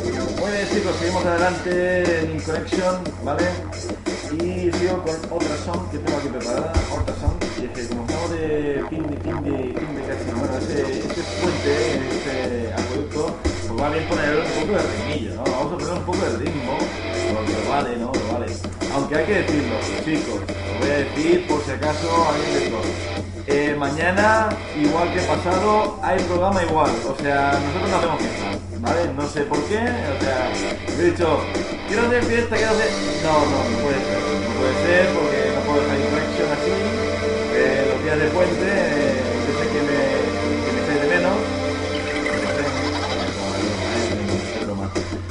Bien 0.46 0.68
chicos, 0.72 0.94
seguimos 1.00 1.26
adelante 1.26 2.20
en 2.20 2.36
Inconnection, 2.36 3.02
¿vale? 3.24 3.44
Y 4.32 4.70
sigo 4.78 5.02
con 5.02 5.38
otra 5.38 5.56
song 5.64 5.90
que 5.90 5.98
tengo 5.98 6.18
aquí 6.18 6.28
preparada, 6.28 6.72
otra 6.92 7.14
song, 7.16 7.34
y 7.60 7.64
es 7.64 7.70
que 7.72 7.88
como 7.88 8.06
estamos 8.06 8.30
de 8.30 8.84
fin 8.88 9.02
de, 9.02 9.16
fin 9.16 9.42
de, 9.42 9.56
fin 9.74 9.94
de 9.96 10.02
casi, 10.06 10.30
bueno, 10.38 10.58
ese, 10.58 10.98
este 10.98 11.22
puente, 11.40 12.08
este 12.10 12.72
acueducto, 12.74 13.36
pues 13.42 13.82
va 13.82 13.88
bien 13.90 14.08
poner 14.08 14.36
un 14.36 14.60
poco 14.60 14.72
de 14.72 14.82
ritmillo, 14.82 15.34
¿no? 15.34 15.42
Vamos 15.42 15.72
a 15.72 15.78
poner 15.78 15.92
un 15.94 16.04
poco 16.04 16.18
de 16.18 16.36
ritmo, 16.38 16.78
porque 17.34 17.68
vale, 17.68 17.96
¿no? 17.96 18.12
Lo 18.12 18.32
vale. 18.32 18.46
Aunque 18.94 19.16
hay 19.16 19.26
que 19.26 19.34
decirlo, 19.42 19.76
chicos, 20.04 20.40
lo 20.46 20.78
voy 20.80 20.90
a 20.90 20.98
decir 20.98 21.46
por 21.48 21.64
si 21.64 21.70
acaso 21.72 22.28
alguien 22.30 22.54
de 22.54 22.70
todos. 22.70 23.26
Eh, 23.48 23.76
mañana, 23.78 24.48
igual 24.76 25.12
que 25.12 25.20
pasado, 25.20 26.00
hay 26.02 26.18
programa 26.24 26.62
igual. 26.64 26.90
O 27.08 27.22
sea, 27.22 27.52
nosotros 27.52 27.90
no 27.90 27.96
hacemos 27.96 28.18
fiesta, 28.18 28.58
¿vale? 28.86 29.12
No 29.14 29.26
sé 29.28 29.42
por 29.42 29.62
qué. 29.64 29.78
O 29.78 30.20
sea, 30.22 30.52
he 30.98 31.02
dicho, 31.10 31.40
quiero 31.88 32.06
hacer 32.06 32.24
fiesta, 32.24 32.56
quiero 32.56 32.72
hacer. 32.72 32.90
No, 33.22 33.32
no, 33.50 33.58
no 33.70 33.78
puede 33.82 33.98
ser. 33.98 34.20
No 34.46 34.52
puede 34.58 34.74
ser 34.86 35.06
porque 35.14 35.38
no 35.54 35.60
puedo 35.66 35.80
dejar 35.82 35.98
conexión 36.10 36.48
así. 36.52 36.72
Eh, 37.58 37.90
los 37.92 38.04
días 38.04 38.18
de 38.18 38.28
puente, 38.28 38.66
eh, 38.66 39.22
sé 39.58 39.64
que 39.72 39.80
me, 39.86 39.98
que 40.86 41.06
de 41.06 41.16
menos. 41.16 41.36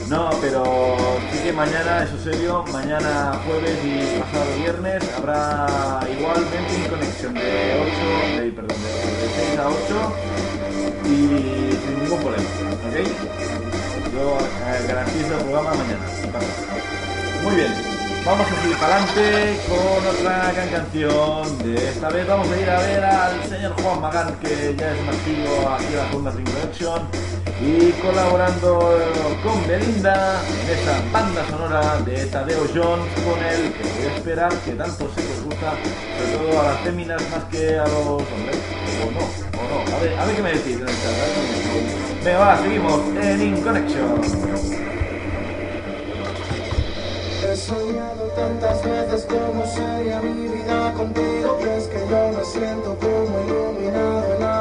No, 0.10 0.30
pero 0.39 0.63
sí 1.32 1.39
que 1.39 1.52
mañana, 1.52 2.04
eso 2.04 2.18
serio, 2.24 2.63
mañana 2.72 3.39
jueves 3.46 3.78
y 3.84 4.20
pasado 4.20 4.56
viernes 4.56 5.04
habrá 5.18 6.00
igualmente 6.15 6.89
conexión 6.89 7.34
de 7.34 7.89
8, 8.36 8.41
de, 8.41 8.52
perdón, 8.52 8.78
de 8.78 9.48
6 9.48 9.60
a 9.60 9.68
8 9.68 10.55
y 11.08 11.72
sin 11.72 12.04
ningún 12.04 12.20
problema, 12.22 12.50
¿ok? 12.88 12.98
Yo 14.13 14.38
eh, 14.39 14.86
garantizo 14.88 15.34
el 15.36 15.41
programa 15.41 15.74
mañana. 15.74 16.06
Muy 17.44 17.56
bien, 17.56 17.95
vamos 18.26 18.48
a 18.52 18.62
seguir 18.62 18.78
para 18.78 18.96
adelante 18.96 19.60
con 19.70 20.08
otra 20.08 20.52
gran 20.52 20.70
canción. 20.70 21.58
De 21.60 21.90
esta 21.90 22.10
vez 22.10 22.28
vamos 22.28 22.50
a 22.50 22.60
ir 22.60 22.70
a 22.70 22.80
ver 22.80 23.04
al 23.06 23.44
señor 23.44 23.82
Juan 23.82 24.02
Magán, 24.02 24.36
que 24.42 24.76
ya 24.78 24.92
es 24.92 25.00
un 25.00 25.10
activo 25.10 25.70
aquí 25.70 25.86
en 25.86 25.98
la 25.98 26.08
segunda 26.08 26.32
Ring 26.32 26.50
Connection 26.50 27.02
y 27.62 27.92
colaborando 28.02 29.00
con 29.44 29.68
Belinda 29.68 30.42
en 30.64 30.70
esa 30.78 31.02
banda 31.14 31.46
sonora 31.50 32.02
de 32.02 32.26
Tadeo 32.26 32.66
Jones 32.74 33.06
con 33.24 33.42
el 33.44 33.72
que 33.74 33.84
voy 33.84 34.08
a 34.12 34.16
esperar 34.18 34.54
que 34.66 34.72
tanto 34.72 35.08
que 35.16 35.22
os 35.22 35.44
gusta, 35.46 35.74
sobre 36.18 36.38
todo 36.38 36.60
a 36.60 36.64
las 36.64 36.80
féminas 36.82 37.22
más 37.32 37.44
que 37.46 37.80
a 37.80 37.88
los 37.88 37.96
hombres, 37.96 38.58
o 39.02 39.12
no, 39.12 39.20
o 39.60 39.86
no, 39.86 39.96
a 39.96 40.00
ver, 40.00 40.20
a 40.20 40.26
ver 40.26 40.36
qué 40.36 40.42
me 40.42 40.52
decís 40.52 40.76
en 40.76 40.82
el 40.82 40.88
chat. 40.88 42.24
Venga, 42.26 42.40
va, 42.40 42.58
seguimos 42.62 43.00
en 43.22 43.42
In 43.42 43.62
Connection. 43.62 44.86
He 45.05 45.05
soñado 47.65 48.28
tantas 48.36 48.84
veces 48.84 49.25
cómo 49.28 49.65
sería 49.65 50.21
mi 50.21 50.47
vida 50.47 50.93
contigo 50.93 51.58
Y 51.62 51.63
es 51.78 51.88
que 51.88 51.99
yo 52.08 52.32
me 52.38 52.45
siento 52.45 52.95
como 52.99 53.39
iluminado, 53.41 54.36
enamorado 54.36 54.55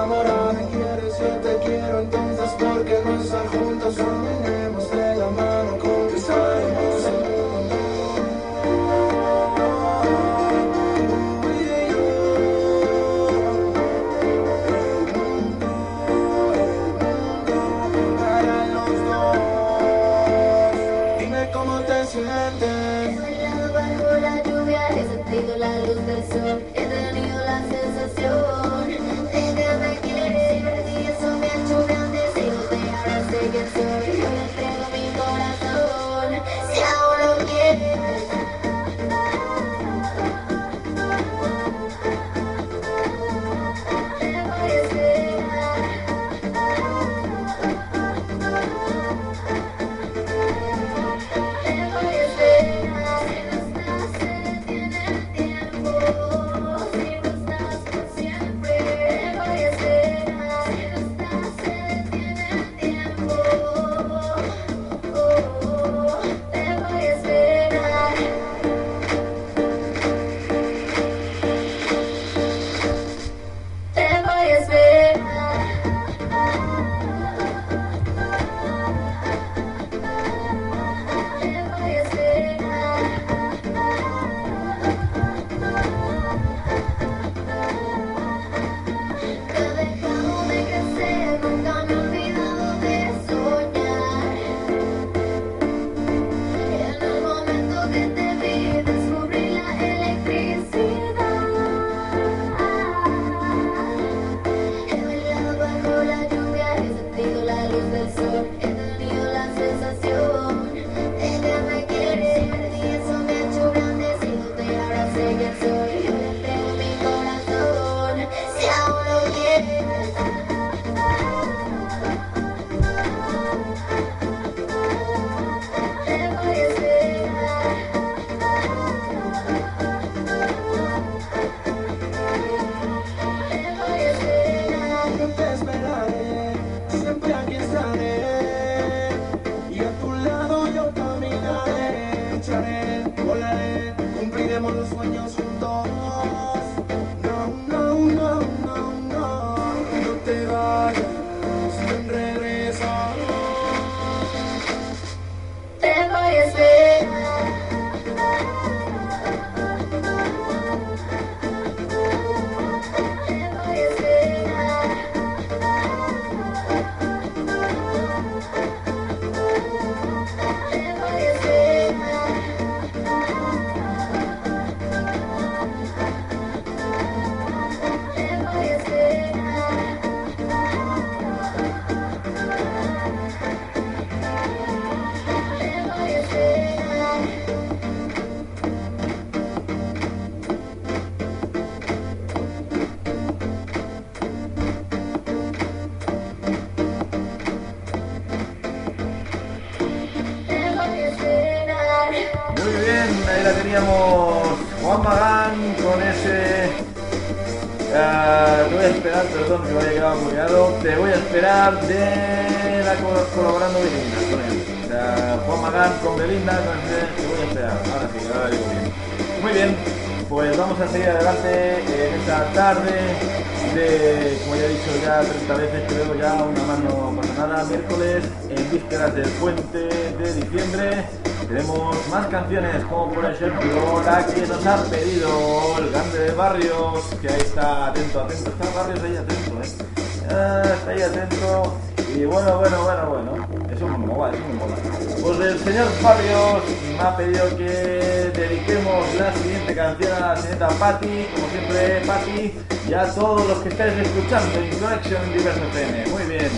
todos 253.14 253.46
los 253.46 253.58
que 253.58 253.68
estáis 253.68 253.94
escuchando 253.94 254.64
Inconnection 254.64 255.32
Diverso 255.32 255.64
FM. 255.64 256.06
Muy 256.06 256.22
bien, 256.24 256.50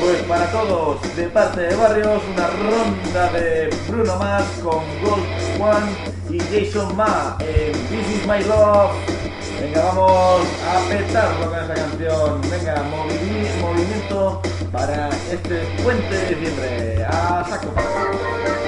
pues 0.00 0.22
para 0.24 0.50
todos, 0.50 1.16
de 1.16 1.24
parte 1.28 1.60
de 1.60 1.76
Barrios, 1.76 2.22
una 2.32 2.46
ronda 2.48 3.32
de 3.32 3.70
Bruno 3.88 4.16
Mars 4.16 4.46
con 4.62 4.82
Gold 5.02 5.24
Juan 5.58 5.88
y 6.28 6.38
Jason 6.38 6.96
Ma 6.96 7.36
en 7.40 7.72
This 7.88 8.16
Is 8.16 8.26
My 8.26 8.42
Love. 8.44 8.92
Venga, 9.60 9.84
vamos 9.84 10.46
a 10.66 10.88
petarlo 10.88 11.50
con 11.50 11.60
esta 11.60 11.74
canción. 11.74 12.40
Venga, 12.50 12.82
movi 12.84 13.48
movimiento 13.60 14.42
para 14.72 15.10
este 15.30 15.60
puente 15.82 16.14
de 16.14 16.34
diciembre. 16.34 17.04
A 17.04 17.44
saco. 17.48 18.59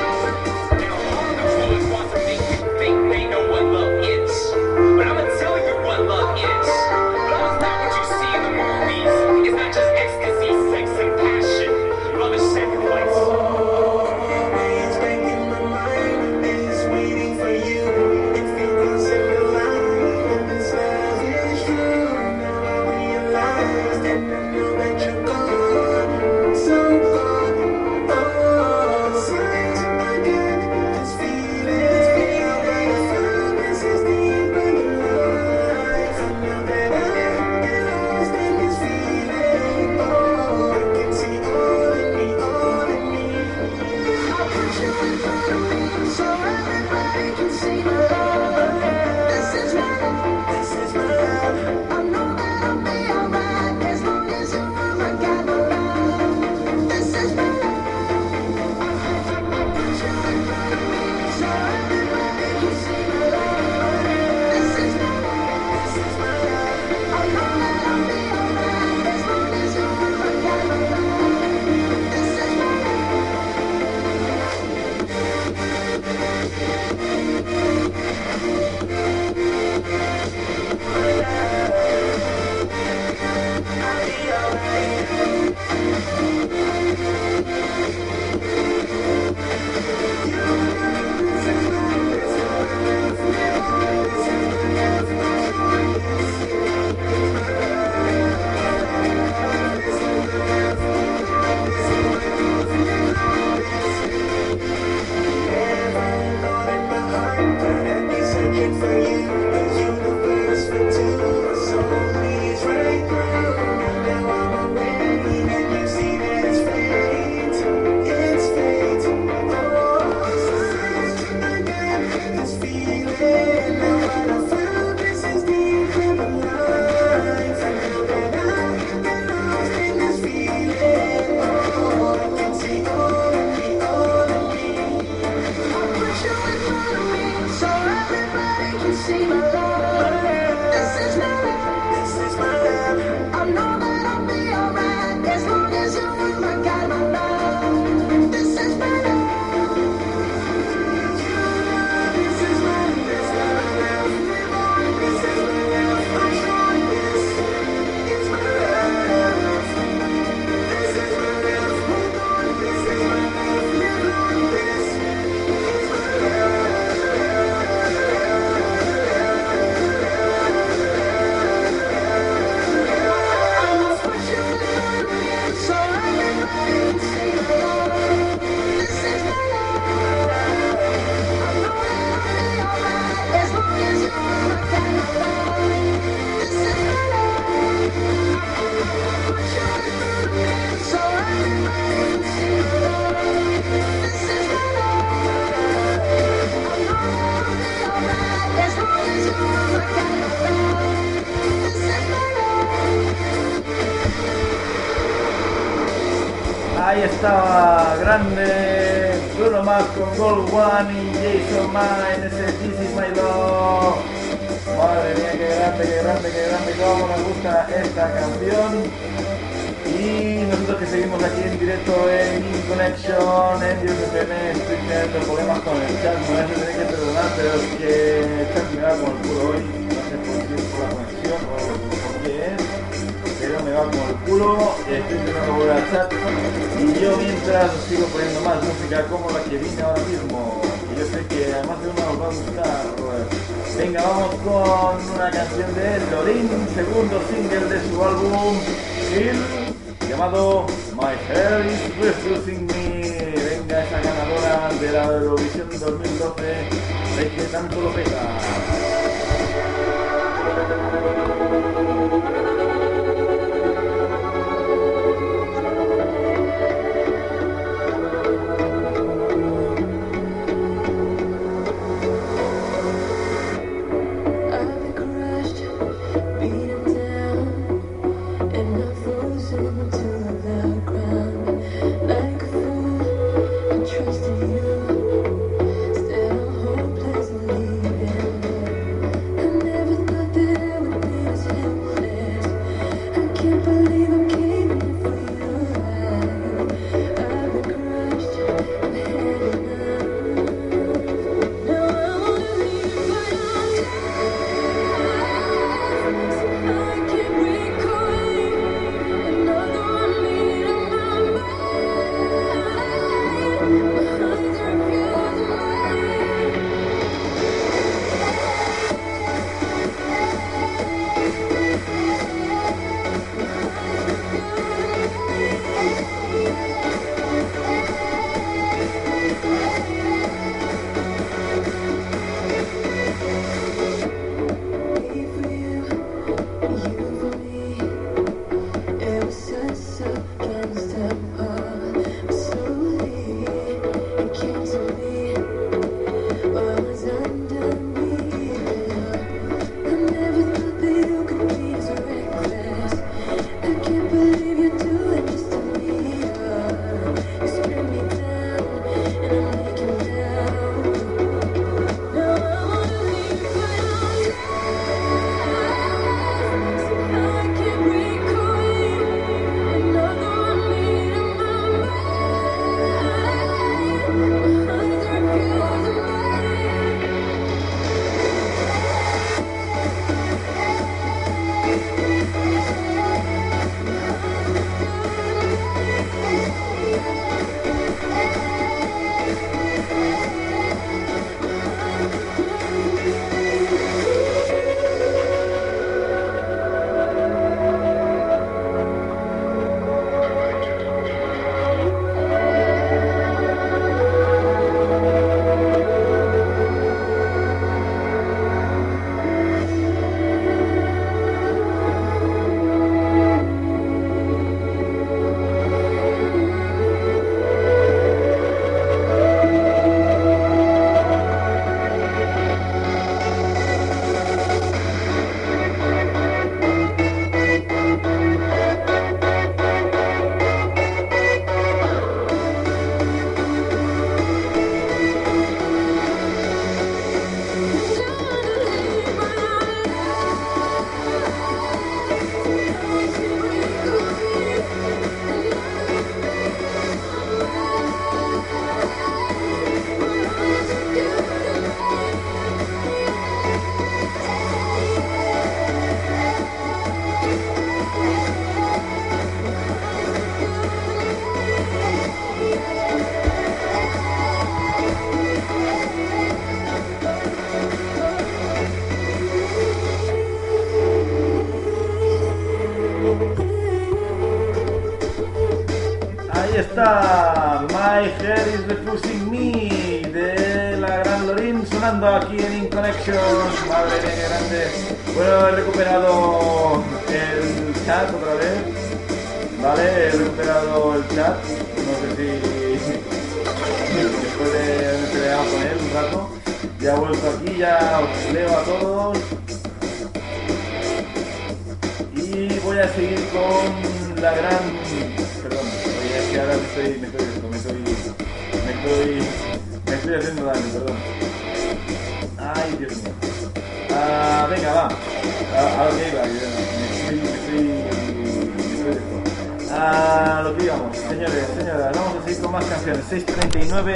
Seguir 523.01 523.25
con 523.27 523.37
más 523.37 523.47
canciones. 523.47 523.73
639, 523.81 523.95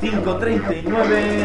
539 0.00 1.44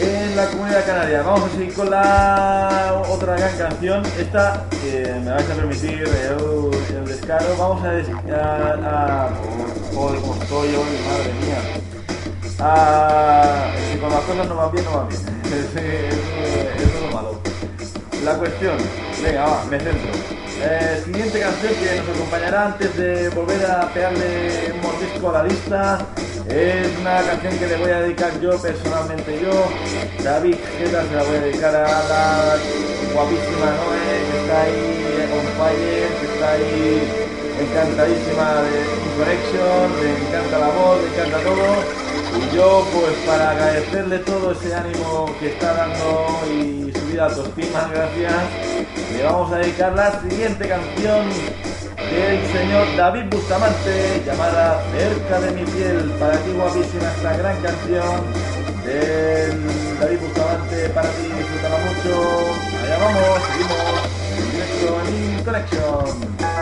en 0.00 0.36
la 0.36 0.46
comunidad 0.46 0.86
canaria. 0.86 1.22
Vamos 1.22 1.50
a 1.50 1.56
seguir 1.56 1.74
con 1.74 1.90
la 1.90 3.02
otra 3.08 3.36
gran 3.36 3.56
canción. 3.56 4.02
Esta, 4.18 4.64
que 4.70 5.14
me 5.24 5.30
vais 5.30 5.48
a 5.50 5.54
permitir 5.54 6.02
el, 6.04 6.96
el 6.96 7.04
descaro. 7.06 7.46
Vamos 7.58 7.84
a, 7.84 7.90
des- 7.92 8.08
a, 8.32 9.26
a- 9.26 9.30
joder, 9.94 10.20
cómo 10.20 10.34
estoy 10.42 10.68
hoy, 10.68 10.98
madre 11.08 11.32
mía. 11.44 11.58
Ah, 12.60 13.66
si 13.92 13.98
con 13.98 14.10
las 14.10 14.20
cosas 14.22 14.48
no 14.48 14.56
van 14.56 14.72
bien, 14.72 14.84
no 14.84 14.92
van 14.98 15.08
bien. 15.08 15.20
Es, 15.54 15.76
es- 15.76 16.82
es 16.82 17.00
lo 17.02 17.14
malo. 17.14 17.40
La 18.24 18.34
cuestión, 18.34 18.76
venga, 19.22 19.44
va, 19.46 19.64
me 19.70 19.78
centro. 19.78 20.10
Eh, 20.60 21.02
siguiente 21.04 21.40
canción 21.40 21.74
que 21.74 21.96
nos 21.96 22.08
acompañará 22.16 22.66
antes 22.66 22.96
de 22.96 23.28
volver 23.30 23.64
a 23.66 23.88
pegarle 23.92 24.72
un 24.74 24.80
mordisco 24.80 25.30
a 25.30 25.32
la 25.32 25.44
lista. 25.44 26.06
Es 26.48 26.88
una 27.00 27.22
canción 27.22 27.58
que 27.58 27.66
le 27.66 27.76
voy 27.76 27.90
a 27.90 28.00
dedicar 28.00 28.40
yo 28.40 28.56
personalmente 28.58 29.40
yo. 29.42 29.52
David 30.22 30.56
Geta 30.78 31.02
se 31.08 31.14
la 31.14 31.22
voy 31.24 31.36
a 31.36 31.40
dedicar 31.40 31.74
a 31.74 31.82
la 31.82 32.56
guapísima 33.12 33.66
Noé, 33.66 34.14
que 34.30 34.40
está 34.40 34.62
ahí 34.62 35.04
on 35.34 35.46
fire, 35.58 36.08
que 36.20 36.26
está 36.34 36.52
ahí 36.52 37.24
encantadísima 37.60 38.62
de 38.62 39.04
Connection, 39.16 40.02
le 40.02 40.26
encanta 40.26 40.58
la 40.58 40.68
voz, 40.68 41.02
le 41.02 41.08
encanta 41.08 41.38
todo. 41.38 42.03
Y 42.36 42.56
yo, 42.56 42.86
pues 42.92 43.14
para 43.26 43.50
agradecerle 43.50 44.18
todo 44.18 44.52
ese 44.52 44.74
ánimo 44.74 45.26
que 45.38 45.52
está 45.52 45.72
dando 45.74 46.40
y 46.52 46.92
subida 46.92 47.26
autoestima, 47.26 47.88
gracias, 47.92 48.34
le 49.12 49.22
vamos 49.22 49.52
a 49.52 49.58
dedicar 49.58 49.92
la 49.94 50.20
siguiente 50.20 50.68
canción 50.68 51.28
del 51.96 52.46
señor 52.52 52.86
David 52.96 53.24
Bustamante, 53.30 54.22
llamada 54.26 54.82
Cerca 54.92 55.40
de 55.40 55.50
mi 55.52 55.64
piel. 55.64 56.10
Para 56.18 56.36
ti, 56.38 56.50
guapísima, 56.52 57.10
esta 57.16 57.36
gran 57.36 57.62
canción 57.62 58.22
del 58.84 59.98
David 60.00 60.18
Bustamante. 60.20 60.88
Para 60.90 61.08
ti, 61.10 61.22
disfrútala 61.22 61.78
mucho. 61.78 62.54
Allá 62.82 62.98
vamos, 62.98 63.42
seguimos 63.50 64.04
directo 64.52 64.88
en 65.08 65.44
Connection. 65.44 66.53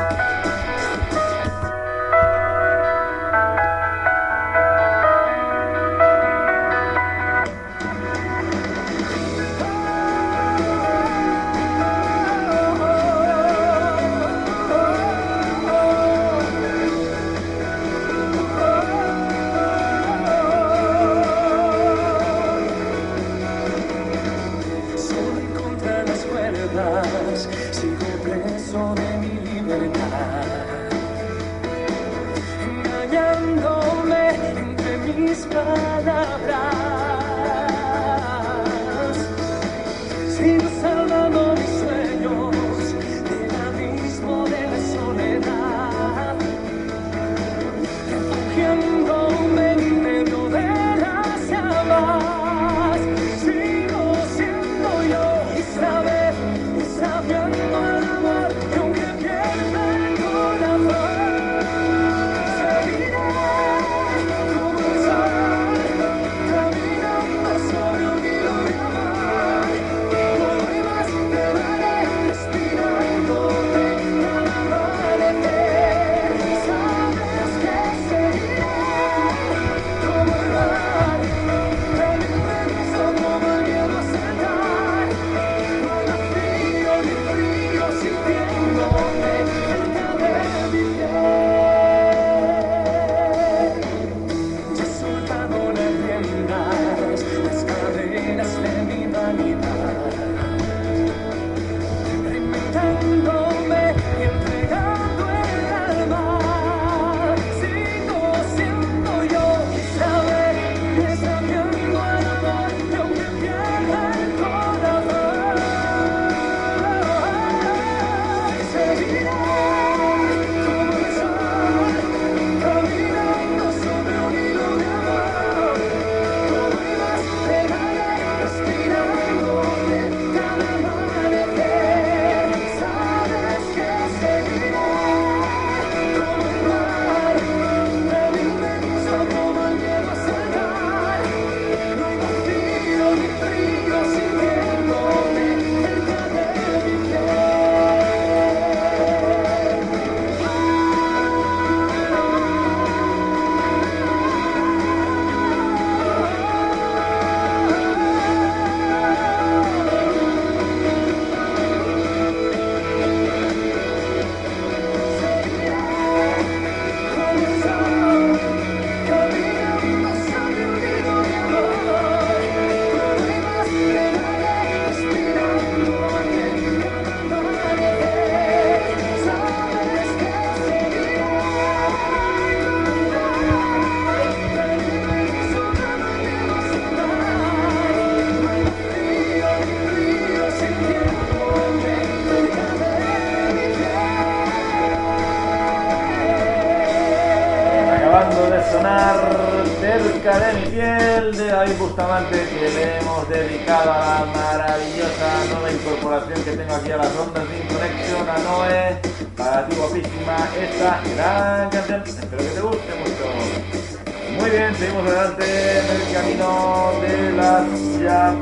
Seguimos 214.82 215.06
adelante 215.06 215.44
en 215.78 215.86
el 215.94 216.12
camino 216.12 216.92
de 217.02 217.32
las 217.36 218.00
ya 218.02 218.34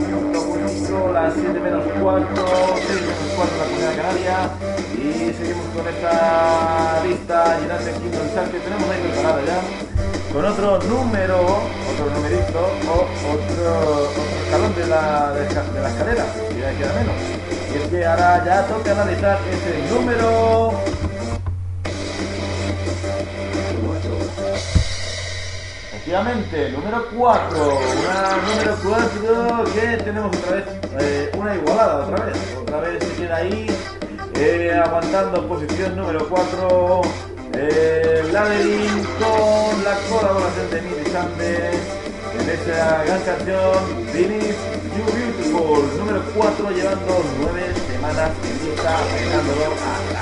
México, 0.65 1.11
las 1.13 1.35
7 1.35 1.61
menos 1.61 1.85
4, 2.01 2.47
6 2.77 3.01
menos 3.01 3.29
4 3.37 3.59
la 3.59 3.65
Comunidad 3.65 3.97
Canaria. 3.97 4.37
Y 4.97 5.33
seguimos 5.37 5.67
con 5.77 5.87
esta 5.87 7.03
lista 7.05 7.59
United 7.61 7.95
Kingdom 8.01 8.35
Chart 8.35 8.51
que 8.51 8.59
tenemos 8.59 8.89
ahí 8.89 9.01
preparada 9.03 9.43
ya. 9.45 9.61
Con 10.33 10.45
otro 10.47 10.79
número, 10.89 11.41
otro 11.91 12.07
numerito 12.15 12.61
o 12.89 13.05
otro, 13.35 14.09
otro 14.09 14.33
escalón 14.45 14.75
de 14.77 14.87
la, 14.87 15.33
de, 15.33 15.41
de 15.45 15.81
la 15.81 15.89
escalera, 15.91 16.25
que 16.49 16.61
ya 16.61 16.73
queda 16.79 16.93
menos. 16.95 17.17
Y 17.71 17.77
es 17.77 17.89
que 17.89 18.07
ahora 18.07 18.45
ya 18.47 18.67
toca 18.67 18.93
analizar 18.93 19.39
ese 19.51 19.93
número 19.93 20.70
Efectivamente, 26.11 26.73
número 26.73 27.07
4. 27.17 27.79
Una 27.79 28.37
número 28.49 28.77
4 28.83 29.65
que 29.73 29.97
tenemos 30.03 30.37
otra 30.37 30.57
vez, 30.57 30.65
eh, 30.99 31.31
una 31.39 31.55
igualada 31.55 32.05
otra 32.05 32.27
vez. 32.27 32.37
Otra 32.61 32.81
vez 32.81 33.05
se 33.05 33.15
queda 33.15 33.37
ahí, 33.37 33.67
eh, 34.35 34.83
aguantando 34.85 35.47
posición 35.47 35.95
número 35.95 36.29
4. 36.29 37.03
Eh, 37.55 38.23
con 39.21 39.85
la 39.85 39.95
colaboración 40.09 40.71
de 40.73 40.83
Milly 40.83 41.11
Sanders 41.13 41.79
en 42.41 42.51
esa 42.51 43.05
gran 43.05 43.21
canción 43.23 44.07
Beneath 44.13 44.59
You 44.97 45.05
Beautiful. 45.15 45.97
Número 45.97 46.23
4 46.35 46.71
llevando 46.73 47.23
9 47.41 47.73
semanas 47.89 48.31
en 48.43 48.69
lista, 48.69 48.97
a 48.97 48.99
aquí, 48.99 50.20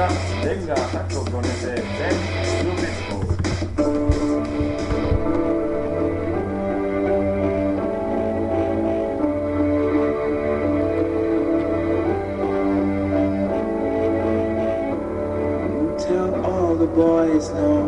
Ahí 0.00 0.06
está, 0.06 0.46
venga, 0.48 0.76
saco 0.76 1.24
con 1.30 1.44
ese 1.44 1.74
Ben 1.74 2.16
You 2.64 2.72
Beautiful. 2.72 3.20
Tell 15.98 16.34
all 16.46 16.76
the 16.76 16.86
boys 16.86 17.50
no. 17.50 17.79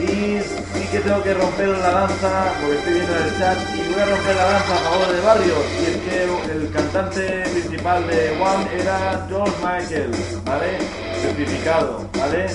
Y 0.00 0.40
sí 0.40 0.86
que 0.90 0.98
tengo 1.00 1.22
que 1.22 1.32
romper 1.34 1.68
la 1.68 1.92
lanza, 1.92 2.52
porque 2.60 2.76
estoy 2.76 2.94
viendo 2.94 3.16
el 3.16 3.38
chat, 3.38 3.56
y 3.74 3.92
voy 3.92 4.02
a 4.02 4.06
romper 4.06 4.36
la 4.36 4.52
lanza 4.52 4.74
a 4.74 4.78
favor 4.78 5.14
de 5.14 5.20
Barrios. 5.20 5.64
Y 5.80 5.84
es 5.90 5.96
que 5.96 6.24
el 6.52 6.70
cantante 6.70 7.42
principal 7.50 8.06
de 8.06 8.30
One 8.32 8.80
era 8.80 9.26
George 9.28 9.54
Michael, 9.62 10.10
¿vale? 10.44 10.78
Certificado, 11.22 12.04
¿vale? 12.18 12.46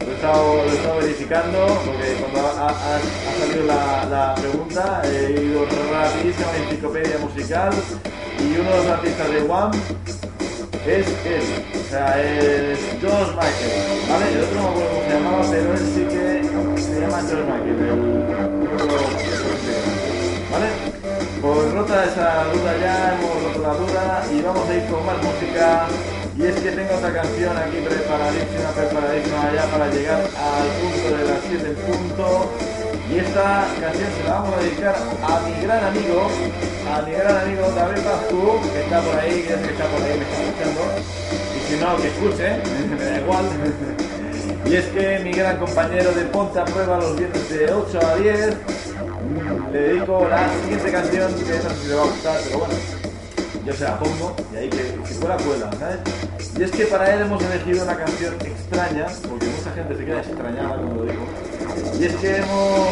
Lo 0.00 0.12
he 0.12 0.14
estado, 0.14 0.56
lo 0.56 0.72
he 0.72 0.76
estado 0.76 0.96
verificando, 0.98 1.66
porque 1.84 2.14
cuando 2.20 2.48
ha, 2.48 2.74
salido 3.38 3.66
la, 3.66 4.04
la 4.06 4.34
pregunta 4.34 5.02
he 5.04 5.42
ido 5.42 5.66
rapidísimo 5.92 6.48
a 6.48 6.52
la 6.52 6.58
enciclopedia 6.58 7.18
musical 7.18 7.72
y 8.40 8.58
uno 8.58 8.70
de 8.70 8.76
los 8.76 8.86
artistas 8.86 9.30
de 9.30 9.42
One 9.42 10.17
es 10.88 11.06
él, 11.26 11.42
o 11.74 11.90
sea, 11.90 12.20
es 12.20 12.78
George 13.00 13.32
Michael, 13.32 13.72
¿vale? 14.08 14.32
El 14.32 14.44
otro 14.44 14.56
no 14.56 14.62
me 14.62 14.68
acuerdo 14.68 14.88
cómo 14.88 15.04
se 15.04 15.12
llamaba, 15.12 15.42
pero 15.50 15.72
él 15.74 15.84
sí 15.94 16.02
que 16.08 16.82
se 16.82 17.00
llama 17.00 17.18
George 17.28 17.44
Michael, 17.44 17.78
el 17.78 17.90
otro, 17.92 18.18
¿vale? 20.50 20.68
Pues 21.40 21.72
rota 21.72 22.04
esa 22.04 22.44
duda 22.52 22.76
ya, 22.80 23.14
hemos 23.14 23.42
roto 23.44 23.60
la 23.62 23.74
duda 23.74 24.24
y 24.32 24.40
vamos 24.42 24.68
a 24.68 24.74
ir 24.74 24.84
con 24.86 25.06
más 25.06 25.22
música. 25.22 25.86
Y 26.36 26.46
es 26.46 26.54
que 26.54 26.70
tengo 26.70 26.94
otra 26.94 27.12
canción 27.12 27.56
aquí 27.56 27.78
preparadísima, 27.78 28.70
preparadísima 28.74 29.52
ya 29.54 29.64
para 29.70 29.88
llegar 29.90 30.20
al 30.20 30.68
punto 30.80 31.16
de 31.16 31.24
las 31.24 31.38
7 31.48 31.66
en 31.66 31.74
punto. 31.74 32.50
Y 33.10 33.18
esta 33.18 33.66
canción 33.80 34.08
se 34.16 34.28
la 34.28 34.34
vamos 34.34 34.54
a 34.54 34.60
dedicar 34.60 34.94
a 34.94 35.40
mi 35.40 35.62
gran 35.62 35.84
amigo, 35.84 36.28
a 36.92 37.02
mi 37.02 37.12
gran 37.12 37.36
amigo 37.38 37.62
David 37.74 38.02
Pascu, 38.02 38.60
que 38.72 38.80
está 38.80 39.00
por 39.00 39.16
ahí, 39.18 39.42
que 39.42 39.54
que 39.54 39.72
está 39.72 39.84
por 39.86 40.02
ahí, 40.02 40.18
me 40.18 40.24
está 40.24 40.42
escuchando. 40.42 40.80
Y 41.56 41.60
si 41.68 41.80
no, 41.80 41.96
que 41.96 42.08
escuche, 42.08 42.96
me 42.98 43.04
da 43.04 43.18
igual. 43.20 43.44
Y 44.66 44.74
es 44.76 44.84
que 44.86 45.18
mi 45.20 45.32
gran 45.32 45.56
compañero 45.56 46.12
de 46.12 46.24
Ponte 46.26 46.60
a 46.60 46.64
Prueba 46.66 46.98
los 46.98 47.16
viernes 47.16 47.48
de 47.48 47.72
8 47.72 48.00
a 48.06 48.16
10 48.16 48.56
le 49.72 49.78
dedico 49.80 50.26
la 50.28 50.48
siguiente 50.62 50.92
canción, 50.92 51.34
que 51.34 51.56
esa 51.56 51.70
sí 51.70 51.88
le 51.88 51.94
va 51.94 52.02
a 52.02 52.06
gustar, 52.06 52.36
pero 52.44 52.58
bueno, 52.58 52.74
yo 53.64 53.72
se 53.72 53.84
la 53.84 53.98
pongo 53.98 54.36
y 54.52 54.56
ahí 54.56 54.68
que 54.68 54.98
si 55.06 55.14
fuera 55.14 55.36
cuela, 55.36 55.70
¿sabes? 55.78 55.98
Y 56.58 56.62
es 56.62 56.70
que 56.70 56.84
para 56.86 57.14
él 57.14 57.22
hemos 57.22 57.42
elegido 57.42 57.84
una 57.84 57.96
canción 57.96 58.34
extraña, 58.34 59.06
porque 59.28 59.46
mucha 59.46 59.70
gente 59.72 59.96
se 59.96 60.04
queda 60.04 60.20
extrañada 60.20 60.68
cuando 60.68 60.94
lo 60.94 61.02
digo. 61.04 61.24
Y 61.98 62.04
es 62.04 62.14
que 62.14 62.36
hemos 62.36 62.88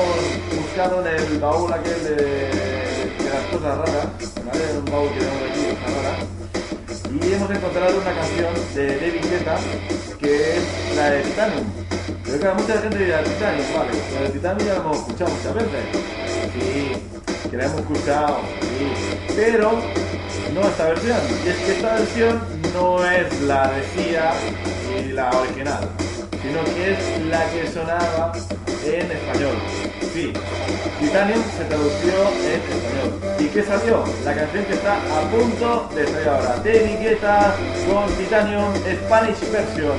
buscado 0.56 1.06
en 1.06 1.14
el 1.14 1.38
baúl 1.38 1.72
aquel 1.72 2.02
de, 2.02 2.16
de 2.16 3.30
las 3.32 3.44
cosas 3.52 3.78
raras, 3.78 4.06
¿vale? 4.44 4.78
Un 4.78 4.84
baúl 4.86 5.08
que 5.10 5.20
tenemos 5.20 5.42
aquí, 5.48 5.60
cosas 5.76 6.02
raras. 6.02 6.24
Y 7.12 7.32
hemos 7.32 7.50
encontrado 7.50 8.00
una 8.00 8.14
canción 8.14 8.54
de 8.74 8.86
David 8.96 9.30
Guetta 9.30 9.58
que 10.18 10.56
es 10.56 10.96
la 10.96 11.10
de 11.10 11.22
Titanium. 11.22 11.66
Pero 12.24 12.38
claro, 12.38 12.54
mucha 12.56 12.80
gente 12.80 12.98
dirá 12.98 13.22
Titanium, 13.22 13.66
vale, 13.76 13.92
la 14.12 14.20
de 14.22 14.28
Titanium 14.30 14.66
ya 14.66 14.74
la 14.74 14.80
hemos 14.80 14.96
escuchado 14.96 15.30
muchas 15.30 15.54
veces. 15.54 15.84
Sí, 16.52 17.48
que 17.48 17.56
la 17.56 17.64
hemos 17.66 17.80
escuchado, 17.80 18.40
sí. 18.60 19.32
Pero 19.36 19.72
no 20.52 20.60
esta 20.62 20.84
versión. 20.84 21.18
Y 21.44 21.48
es 21.48 21.56
que 21.56 21.72
esta 21.72 21.94
versión 21.94 22.42
no 22.74 23.04
es 23.04 23.40
la 23.42 23.70
de 23.70 23.82
Cia 23.82 24.32
y 24.98 25.12
la 25.12 25.30
original, 25.30 25.88
sino 26.42 26.64
que 26.74 26.92
es 26.92 26.98
la 27.26 27.48
que 27.50 27.66
sonaba 27.70 28.32
en 28.84 29.10
español. 29.10 29.56
Sí, 30.12 30.32
Titanium 31.00 31.42
se 31.56 31.64
tradució 31.64 32.12
en 32.44 32.60
español. 32.60 33.10
¿Y 33.38 33.46
qué 33.46 33.62
salió? 33.62 34.04
La 34.24 34.34
canción 34.34 34.64
que 34.64 34.74
está 34.74 34.96
a 34.96 35.20
punto 35.30 35.88
de 35.94 36.06
salir 36.06 36.28
ahora. 36.28 36.56
David 36.64 36.98
Guetta 37.00 37.54
con 37.86 38.12
Titanium 38.16 38.74
Spanish 38.74 39.40
Version. 39.50 39.96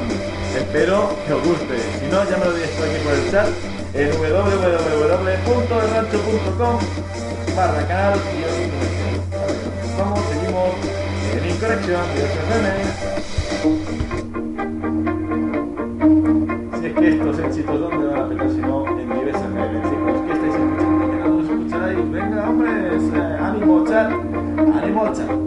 Espero 0.55 1.15
que 1.25 1.33
os 1.33 1.43
guste. 1.43 1.79
Si 1.99 2.05
no, 2.11 2.23
ya 2.29 2.37
me 2.37 2.45
lo 2.45 2.53
diréis 2.53 2.71
por 2.71 2.87
aquí 2.87 2.97
por 3.03 3.13
el 3.13 3.31
chat 3.31 3.47
en 3.93 4.11
www.elrancho.com 4.11 6.79
barra 7.55 7.87
canal 7.87 8.19
y 8.37 8.43
os 8.43 8.51
Vamos, 9.97 10.19
seguimos 10.29 10.69
en 11.33 11.41
Incorrección 11.49 12.05
de 12.13 12.21
FM. 12.23 14.06
Estos 17.01 17.39
éxitos, 17.39 17.79
¿dónde 17.79 18.07
van 18.07 18.21
a 18.21 18.27
pegar 18.27 18.49
si 18.49 18.57
no 18.57 18.87
en 18.87 19.09
Vives 19.09 19.35
FM? 19.35 19.81
Chicos, 19.83 20.21
¿qué 20.25 20.33
estáis 20.33 20.55
escuchando? 20.55 21.11
¿Que 21.11 21.29
no 21.29 21.41
escucháis? 21.41 22.11
Venga, 22.11 22.49
hombres, 22.49 23.03
eh, 23.13 23.37
ánimo, 23.39 23.85
chat, 23.85 24.11
ánimo, 24.11 25.13
chat. 25.13 25.46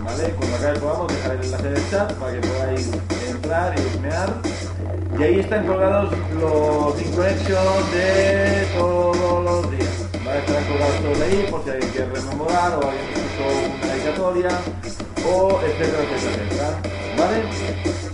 ¿Vale? 0.00 0.34
Cuando 0.38 0.56
acabe 0.56 0.72
el 0.72 0.78
programa 0.78 1.04
os 1.04 1.12
dejaré 1.12 1.34
el 1.34 1.44
enlace 1.44 1.68
en 1.68 1.76
el 1.76 1.90
chat 1.90 2.14
para 2.14 2.32
que 2.32 2.40
podáis 2.48 2.88
entrar 3.28 3.78
y 3.78 3.82
husmear. 3.82 4.32
Y 5.18 5.22
ahí 5.22 5.40
están 5.40 5.66
colgados 5.66 6.14
los 6.40 7.02
Inconnection 7.02 7.90
de 7.92 8.66
todos 8.74 9.44
los 9.44 9.70
días. 9.70 10.08
¿Vale? 10.24 10.38
Estarán 10.38 10.64
colgados 10.64 10.96
todos 11.02 11.20
ahí 11.20 11.46
por 11.50 11.62
si 11.62 11.70
alguien 11.70 11.90
quiere 11.90 12.06
rememorar 12.06 12.72
o 12.72 12.76
alguien 12.88 13.04
escuchó 13.04 13.44
una 13.76 13.86
dedicatoria 13.92 14.48
o 15.28 15.60
etcétera, 15.60 16.04
etcétera, 16.04 16.42
etcétera. 16.48 16.99
¿Vale? 17.20 17.44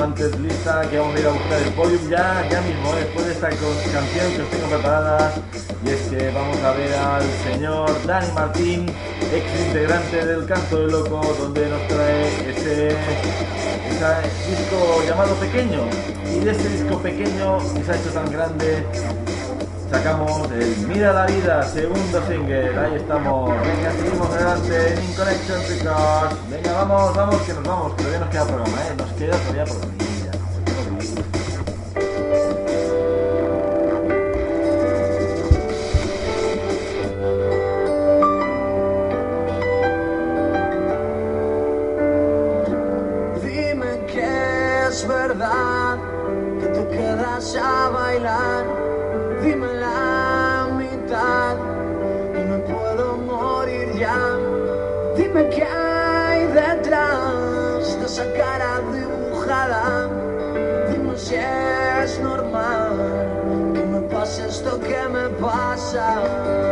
antes, 0.00 0.38
lista, 0.40 0.82
que 0.88 0.98
vamos 0.98 1.14
a 1.16 1.20
ir 1.20 1.26
a 1.26 1.30
buscar 1.30 1.62
el 1.62 1.72
podium 1.74 2.08
ya, 2.08 2.48
ya 2.50 2.60
mismo, 2.62 2.94
eh, 2.94 3.00
después 3.00 3.26
de 3.26 3.32
esta 3.32 3.48
canción 3.48 4.32
que 4.34 4.42
os 4.42 4.50
tengo 4.50 4.66
preparada. 4.68 5.32
Y 5.84 5.90
es 5.90 6.00
que 6.02 6.30
vamos 6.30 6.58
a 6.62 6.72
ver 6.72 6.94
al 6.94 7.22
señor 7.44 8.06
Dani 8.06 8.32
Martín, 8.32 8.86
ex 9.32 9.66
integrante 9.66 10.24
del 10.24 10.46
Canto 10.46 10.80
del 10.80 10.92
Loco, 10.92 11.20
donde 11.38 11.68
nos 11.68 11.86
trae 11.88 12.50
ese, 12.50 12.96
disco 14.48 15.02
llamado 15.06 15.34
Pequeño. 15.36 15.82
Y 16.34 16.40
de 16.40 16.52
ese 16.52 16.68
disco 16.68 16.98
pequeño 16.98 17.58
que 17.74 17.84
se 17.84 17.92
ha 17.92 17.96
hecho 17.96 18.10
tan 18.10 18.30
grande, 18.32 18.86
sacamos 19.90 20.50
el 20.52 20.76
Mira 20.88 21.12
la 21.12 21.26
Vida, 21.26 21.62
segundo 21.64 22.26
single. 22.26 22.78
Ahí 22.78 22.94
estamos. 22.96 23.50
Venga, 23.60 23.92
seguimos 23.92 24.30
adelante 24.30 24.94
en 24.94 25.04
In 25.04 25.14
Connection. 25.14 25.60
Vamos, 26.82 27.14
vamos, 27.14 27.42
que 27.42 27.52
nos 27.52 27.62
vamos, 27.62 27.92
que 27.92 28.02
todavía 28.02 28.18
nos 28.18 28.30
queda 28.30 28.44
programa, 28.44 28.82
¿eh? 28.82 28.94
Nos 28.98 29.12
queda 29.12 29.36
todavía 29.38 29.64
programa. 29.64 29.92
a 47.58 47.90
bailar, 47.90 48.64
dime 49.42 49.66
la 49.74 50.68
mitad, 50.76 51.56
que 52.32 52.40
me 52.40 52.58
puedo 52.58 53.16
morir 53.18 53.92
ya, 53.98 54.16
dime 55.16 55.48
que 55.50 55.91
detrás 56.52 57.98
de 57.98 58.06
esa 58.06 58.24
cara 58.32 58.80
dibujada. 58.92 60.08
Dime 60.88 61.16
si 61.16 61.34
es 61.34 62.18
normal 62.20 63.72
que 63.74 63.82
me 63.84 64.00
pase 64.02 64.46
esto 64.46 64.78
que 64.80 65.08
me 65.08 65.28
pasa. 65.40 66.71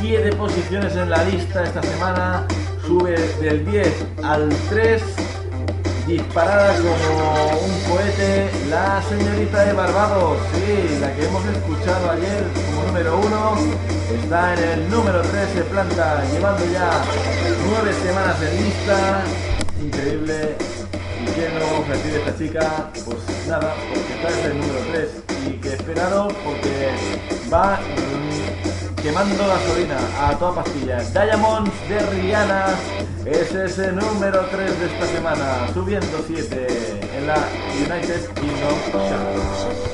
7 0.00 0.32
posiciones 0.36 0.94
en 0.96 1.10
la 1.10 1.24
lista 1.24 1.64
esta 1.64 1.82
semana, 1.82 2.46
sube 2.86 3.16
del 3.40 3.64
10 3.66 4.06
al 4.22 4.48
3, 4.70 5.02
disparada 6.06 6.76
como 6.76 7.58
un 7.60 7.80
cohete, 7.90 8.50
la 8.68 9.02
señorita 9.02 9.64
de 9.64 9.72
Barbados, 9.72 10.38
sí, 10.54 10.98
la 11.00 11.14
que 11.14 11.26
hemos 11.26 11.44
escuchado 11.46 12.10
ayer 12.10 12.44
como 12.66 12.86
número 12.88 13.18
1, 13.18 13.54
está 14.22 14.54
en 14.54 14.64
el 14.64 14.90
número 14.90 15.22
13 15.22 15.62
planta, 15.64 16.24
llevando 16.32 16.64
ya 16.72 17.02
9 17.66 17.92
semanas 18.02 18.36
en 18.42 18.64
lista, 18.64 19.24
increíble. 19.82 20.56
¿Y 21.22 21.26
qué 21.26 21.48
no 21.58 21.64
vamos 21.72 21.88
a 21.88 21.92
decir 21.92 22.14
esta 22.16 22.36
chica? 22.36 22.90
Pues 23.06 23.48
nada, 23.48 23.74
porque 23.88 24.12
está 24.14 24.40
en 24.40 24.52
el 24.52 24.60
número 24.60 24.80
3 24.92 25.08
y 25.46 25.52
que 25.52 25.68
esperaros 25.72 26.34
porque 26.44 26.90
va 27.50 27.78
mm, 27.80 28.73
quemando 29.04 29.46
gasolina 29.46 29.98
a 30.18 30.34
toda 30.38 30.62
pastilla. 30.62 30.96
Diamonds 31.12 31.70
de 31.90 31.98
Rihanna 31.98 32.74
es 33.26 33.54
ese 33.54 33.92
número 33.92 34.46
3 34.46 34.80
de 34.80 34.86
esta 34.86 35.06
semana, 35.06 35.68
subiendo 35.74 36.24
7 36.26 36.66
en 37.18 37.26
la 37.26 37.36
United 37.84 38.26
Kingdom 38.32 38.78
Chart. 39.06 39.84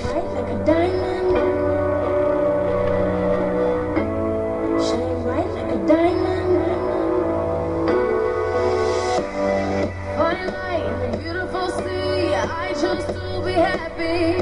happy. 13.61 14.40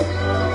Thank. 0.00 0.47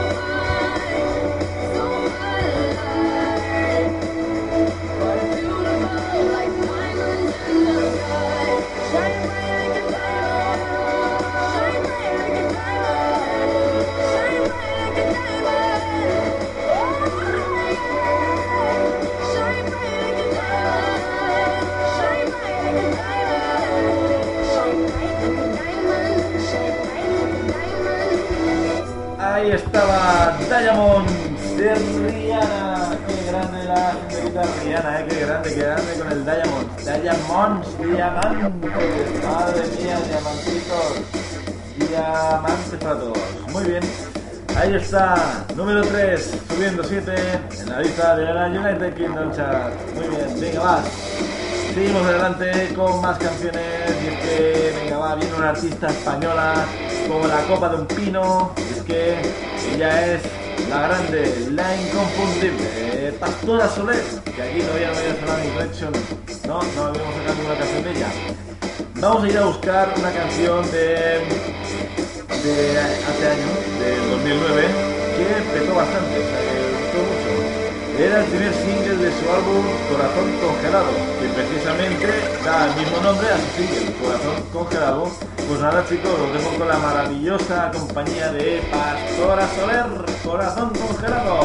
Muy 49.96 50.08
bien, 50.10 50.40
venga, 50.40 50.62
va. 50.62 50.84
Seguimos 51.74 52.06
adelante 52.06 52.74
con 52.76 53.02
más 53.02 53.18
canciones. 53.18 53.64
Y 54.04 54.08
es 54.08 54.20
que, 54.20 54.74
venga, 54.84 54.98
va, 54.98 55.16
viene 55.16 55.34
una 55.36 55.50
artista 55.50 55.88
española 55.88 56.66
como 57.08 57.26
la 57.26 57.42
copa 57.44 57.70
de 57.70 57.76
un 57.78 57.88
pino. 57.88 58.52
Es 58.76 58.82
que 58.84 59.16
ella 59.74 60.16
es 60.16 60.22
la 60.70 60.88
grande, 60.88 61.48
la 61.52 61.76
inconfundible, 61.76 63.14
Pastora 63.20 63.70
Soler. 63.70 64.04
Que 64.36 64.42
aquí 64.42 64.62
todavía 64.62 64.92
no 64.92 64.98
había 64.98 65.16
sonado 65.20 65.44
Inflection. 65.46 65.94
No, 66.46 66.62
no 66.76 66.86
habíamos 66.88 67.16
sacado 67.16 67.36
ninguna 67.36 67.58
canción 67.58 67.84
de 67.84 67.92
ella. 67.92 68.08
Vamos 69.00 69.24
a 69.24 69.28
ir 69.30 69.38
a 69.38 69.46
buscar 69.46 69.94
una 69.98 70.12
canción 70.12 70.72
de 70.72 71.22
hace 72.34 73.28
años, 73.30 73.80
del 73.80 74.10
2009, 74.12 74.68
que 75.18 75.60
petó 75.60 75.76
bastante. 75.76 76.53
Era 77.98 78.22
el 78.22 78.26
primer 78.26 78.52
single 78.54 78.98
de 78.98 79.12
su 79.12 79.30
álbum 79.30 79.64
Corazón 79.88 80.32
Congelado, 80.42 80.90
que 81.22 81.28
precisamente 81.30 82.08
da 82.44 82.66
el 82.66 82.76
mismo 82.76 82.98
nombre 83.02 83.28
a 83.30 83.38
su 83.38 83.62
single, 83.62 83.94
Corazón 84.02 84.44
Congelado. 84.52 85.12
Pues 85.48 85.60
nada 85.60 85.86
chicos, 85.88 86.12
os 86.12 86.34
dejo 86.34 86.58
con 86.58 86.68
la 86.68 86.80
maravillosa 86.80 87.72
compañía 87.72 88.32
de 88.32 88.64
Pastora 88.72 89.48
Soler, 89.56 89.86
Corazón 90.24 90.70
Congelado. 90.70 91.40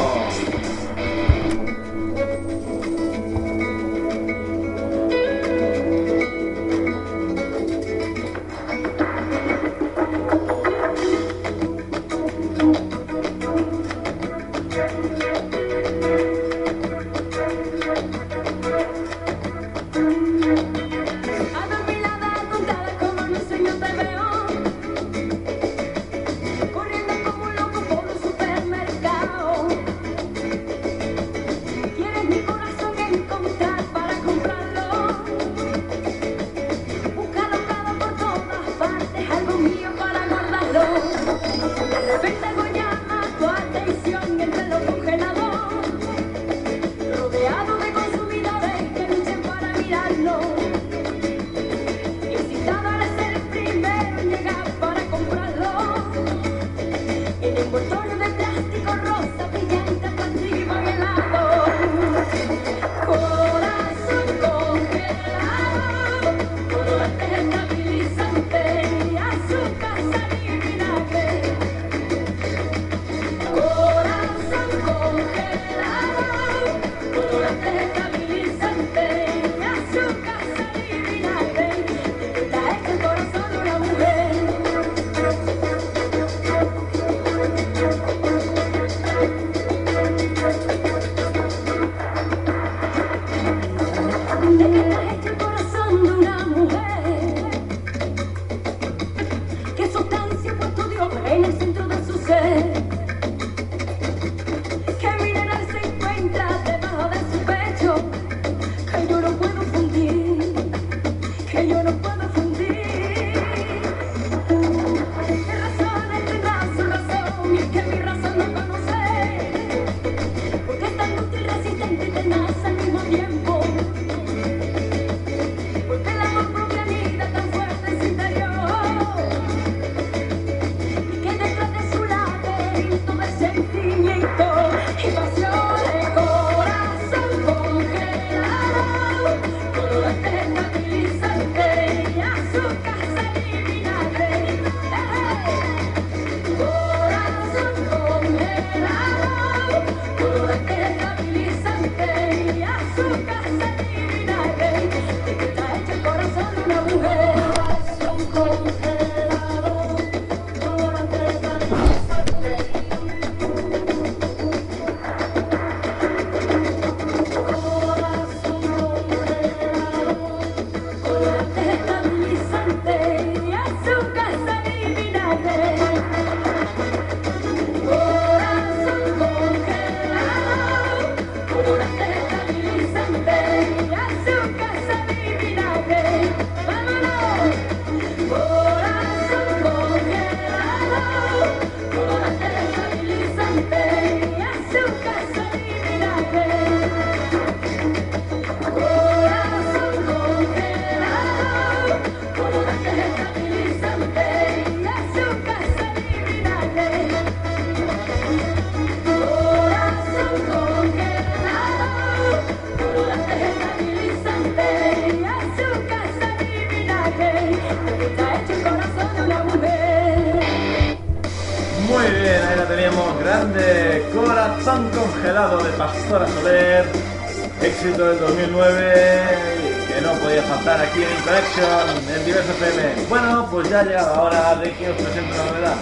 Collection, 231.59 232.15
en 232.17 232.25
Diverso 232.25 232.53
FM. 232.53 233.09
Bueno, 233.09 233.49
pues 233.51 233.69
ya 233.69 233.81
ha 233.81 233.83
llegado 233.85 234.15
la 234.15 234.23
hora 234.23 234.55
de 234.57 234.73
que 234.73 234.91
os 234.91 234.97
presente 234.97 235.33
una 235.35 235.45
novedad. 235.51 235.75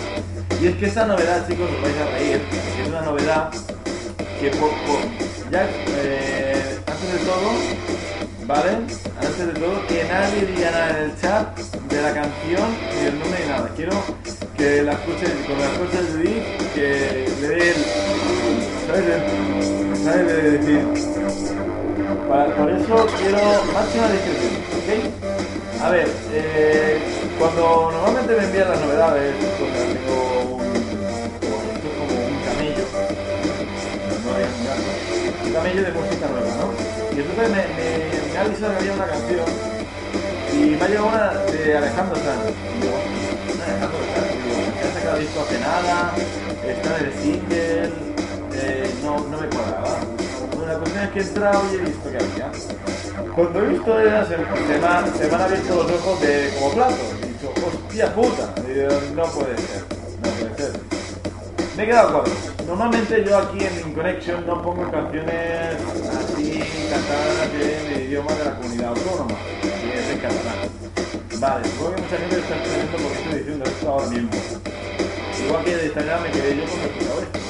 Y 0.61 0.66
es 0.69 0.77
que 0.77 0.86
esta 0.86 1.07
novedad, 1.07 1.47
chicos, 1.48 1.69
os 1.70 1.82
vais 1.82 1.94
a 1.98 2.11
reír, 2.16 2.40
es 2.82 2.89
una 2.89 3.01
novedad 3.03 3.51
que 4.40 4.51
por- 4.53 4.70
ya 5.51 5.69
eh, 5.98 6.78
antes 6.86 7.12
de 7.12 7.19
todo, 7.19 7.51
¿vale? 8.47 8.70
Antes 9.20 9.47
de 9.47 9.53
todo, 9.61 9.86
que 9.86 10.05
nadie 10.05 10.47
diga 10.47 10.70
nada 10.70 10.90
en 10.90 10.97
el 11.11 11.20
chat 11.20 11.59
de 11.59 12.03
la 12.03 12.12
canción, 12.15 12.69
ni 13.01 13.07
el 13.09 13.19
nombre 13.19 13.39
ni 13.43 13.48
nada. 13.51 13.70
Quiero 13.77 14.03
que 14.57 14.82
la 14.82 14.93
escuchen, 14.93 15.44
con 15.47 15.59
la 15.59 15.66
escucha 15.73 16.03
de 16.03 16.19
Didi, 16.19 16.43
que 16.74 17.28
le 17.40 17.48
dé 17.48 17.70
el. 17.70 17.85
¿Sabes? 18.86 20.05
¿Sabes? 20.05 20.27
De 20.27 20.51
decir. 20.53 20.81
Para, 22.28 22.57
por 22.57 22.70
eso 22.70 23.07
quiero 23.19 23.39
máxima 23.73 24.09
discreción. 24.09 24.56
A 25.87 25.91
ver, 25.91 26.09
eh, 26.33 26.99
Cuando 27.39 27.93
normalmente 27.93 28.35
me 28.35 28.43
envían 28.43 28.69
las 28.71 28.81
novedades, 28.81 29.35
pues 29.57 29.71
tengo 29.73 30.57
un, 30.57 30.65
como 31.39 32.15
un 32.27 32.43
camello, 32.43 32.85
no 34.25 34.35
hay 34.35 34.43
un 34.51 34.67
gato, 34.67 34.91
un 35.47 35.53
camello 35.53 35.83
de 35.85 35.93
música 35.93 36.27
nueva, 36.27 36.51
¿no? 36.59 36.67
Y 37.15 37.21
entonces 37.21 37.49
me, 37.51 37.63
me, 37.79 38.37
ha 38.37 38.41
avisado 38.43 38.73
que 38.73 38.79
había 38.81 38.93
una 38.95 39.07
canción 39.07 39.47
y 40.55 40.59
me 40.75 40.83
ha 40.83 40.89
llegado 40.89 41.07
una 41.07 41.35
de 41.55 41.77
Alejandro 41.77 42.17
Sanz. 42.17 42.51
Y 42.51 42.81
digo, 42.83 42.97
"¿Una 43.55 43.65
de 43.65 43.71
Alejandro 43.71 44.01
Sanz? 44.11 44.35
Que 44.75 44.89
ha 44.89 44.93
sacado 44.93 45.19
disco 45.19 45.41
hace 45.41 45.59
nada, 45.61 46.15
está 46.67 46.99
en 46.99 47.05
el 47.07 47.13
single, 47.23 47.93
eh, 48.55 48.91
no, 49.05 49.21
no 49.21 49.41
me 49.41 49.47
cuadraba. 49.47 50.01
Bueno, 50.51 50.67
la 50.73 50.79
cuestión 50.81 51.05
es 51.05 51.11
que 51.11 51.19
he 51.21 51.23
entrado 51.23 51.63
y 51.71 51.75
he 51.77 51.79
visto 51.79 52.11
que 52.11 52.17
había. 52.17 52.51
Cuando 53.37 53.63
he 53.63 53.67
visto 53.69 54.01
esas, 54.01 54.29
se, 54.29 54.37
se 54.37 54.79
me, 54.81 54.87
han- 54.87 55.15
se 55.19 55.25
abierto 55.35 55.75
los 55.75 55.93
ojos 55.93 56.21
de 56.23 56.51
como 56.59 56.73
platos. 56.73 56.99
He 57.23 57.27
dicho, 57.27 57.53
hostia 57.67 58.15
puta. 58.15 58.55
No 59.15 59.25
puede 59.27 59.57
ser, 59.59 59.83
no 60.23 60.31
puede 60.31 60.57
ser. 60.57 60.81
Me 61.77 61.83
he 61.83 61.87
quedado 61.87 62.13
corto. 62.15 62.31
Normalmente 62.67 63.23
yo 63.25 63.37
aquí 63.39 63.59
en 63.63 63.89
InConnection 63.89 64.47
no 64.47 64.63
pongo 64.63 64.91
canciones 64.91 65.77
así 66.19 66.63
cantadas 66.91 67.51
en 67.55 67.93
el 67.93 68.03
idioma 68.09 68.33
de 68.33 68.45
la 68.47 68.55
comunidad 68.57 68.89
autónoma, 68.89 69.35
que 69.61 69.99
es 70.01 70.09
en. 70.21 71.39
Vale, 71.39 71.65
supongo 71.69 71.95
que 71.95 72.03
mucha 72.03 72.17
gente 72.17 72.39
está 72.39 72.57
entendiendo 72.57 72.97
por 72.97 73.13
qué 73.13 73.19
estoy 73.23 73.39
diciendo 73.41 73.65
esto 73.67 73.89
ahora 73.91 74.07
mismo. 74.07 74.31
Igual 75.47 75.65
que 75.65 75.77
de 75.77 75.85
Instagram 75.85 76.23
me 76.23 76.31
quedé 76.31 76.57
yo 76.57 76.65
con 76.65 76.81
el 76.81 76.89
esto. 77.21 77.45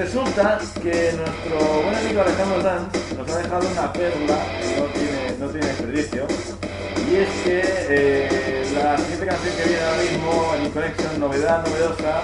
Resulta 0.00 0.58
que 0.82 1.12
nuestro 1.12 1.82
buen 1.84 1.94
amigo 1.94 2.22
Alejandro 2.22 2.62
Sanz 2.62 2.88
nos 3.18 3.28
ha 3.28 3.36
dejado 3.36 3.68
una 3.68 3.92
perla 3.92 4.38
que 4.58 4.80
no 4.80 4.86
tiene, 4.96 5.38
no 5.38 5.46
tiene 5.48 5.66
desperdicio. 5.66 6.26
Y 7.04 7.16
es 7.16 7.28
que 7.44 7.60
eh, 7.90 8.70
la 8.82 8.96
siguiente 8.96 9.26
canción 9.26 9.56
que 9.56 9.64
viene 9.68 9.82
ahora 9.84 10.02
mismo 10.02 10.54
en 10.56 10.70
Connection, 10.70 11.20
novedad 11.20 11.66
novedosa, 11.66 12.22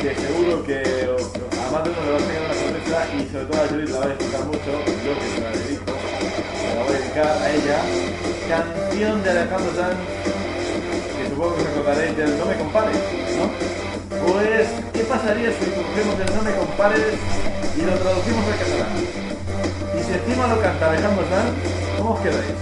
que 0.00 0.14
seguro 0.14 0.62
que 0.62 0.78
a 0.78 1.70
más 1.72 1.82
de 1.82 1.90
uno 1.90 2.00
le 2.06 2.12
va 2.12 2.18
a 2.18 2.22
sacar 2.22 2.42
una 2.44 2.54
sorpresa 2.54 2.98
y 3.10 3.32
sobre 3.32 3.44
todo 3.46 3.62
a 3.62 3.66
Judith 3.66 3.90
la 3.90 3.98
va 3.98 4.04
a 4.04 4.08
disfrutar 4.14 4.44
mucho, 4.46 4.70
yo 5.02 5.12
que 5.18 5.26
se 5.34 5.40
la 5.42 5.50
dedico, 5.58 5.92
se 6.54 6.74
la 6.76 6.82
voy 6.84 6.94
a 6.94 6.98
dedicar 6.98 7.26
a 7.26 7.50
ella. 7.50 7.78
Canción 8.46 9.22
de 9.24 9.30
Alejandro 9.30 9.70
Sanz, 9.74 9.98
que 11.18 11.28
supongo 11.28 11.56
que 11.56 11.62
os 11.62 11.68
acordaréis 11.68 12.16
del 12.16 12.38
No 12.38 12.46
me 12.46 12.54
compares, 12.54 12.96
¿no? 13.34 13.78
Pues, 14.08 14.68
¿qué 14.68 14.87
pasaría 15.08 15.50
si 15.52 15.64
cogemos 15.70 16.20
el 16.20 16.36
No 16.36 16.42
me 16.42 16.54
compares 16.54 17.14
y 17.76 17.82
lo 17.82 17.92
traducimos 17.94 18.44
al 18.44 18.58
catalán? 18.58 18.92
Y 19.98 20.02
si 20.04 20.12
encima 20.12 20.46
lo 20.46 20.60
canta 20.60 20.90
Alejandro 20.90 21.24
Sanz, 21.28 21.52
¿cómo 21.96 22.10
os 22.12 22.20
quedáis? 22.20 22.54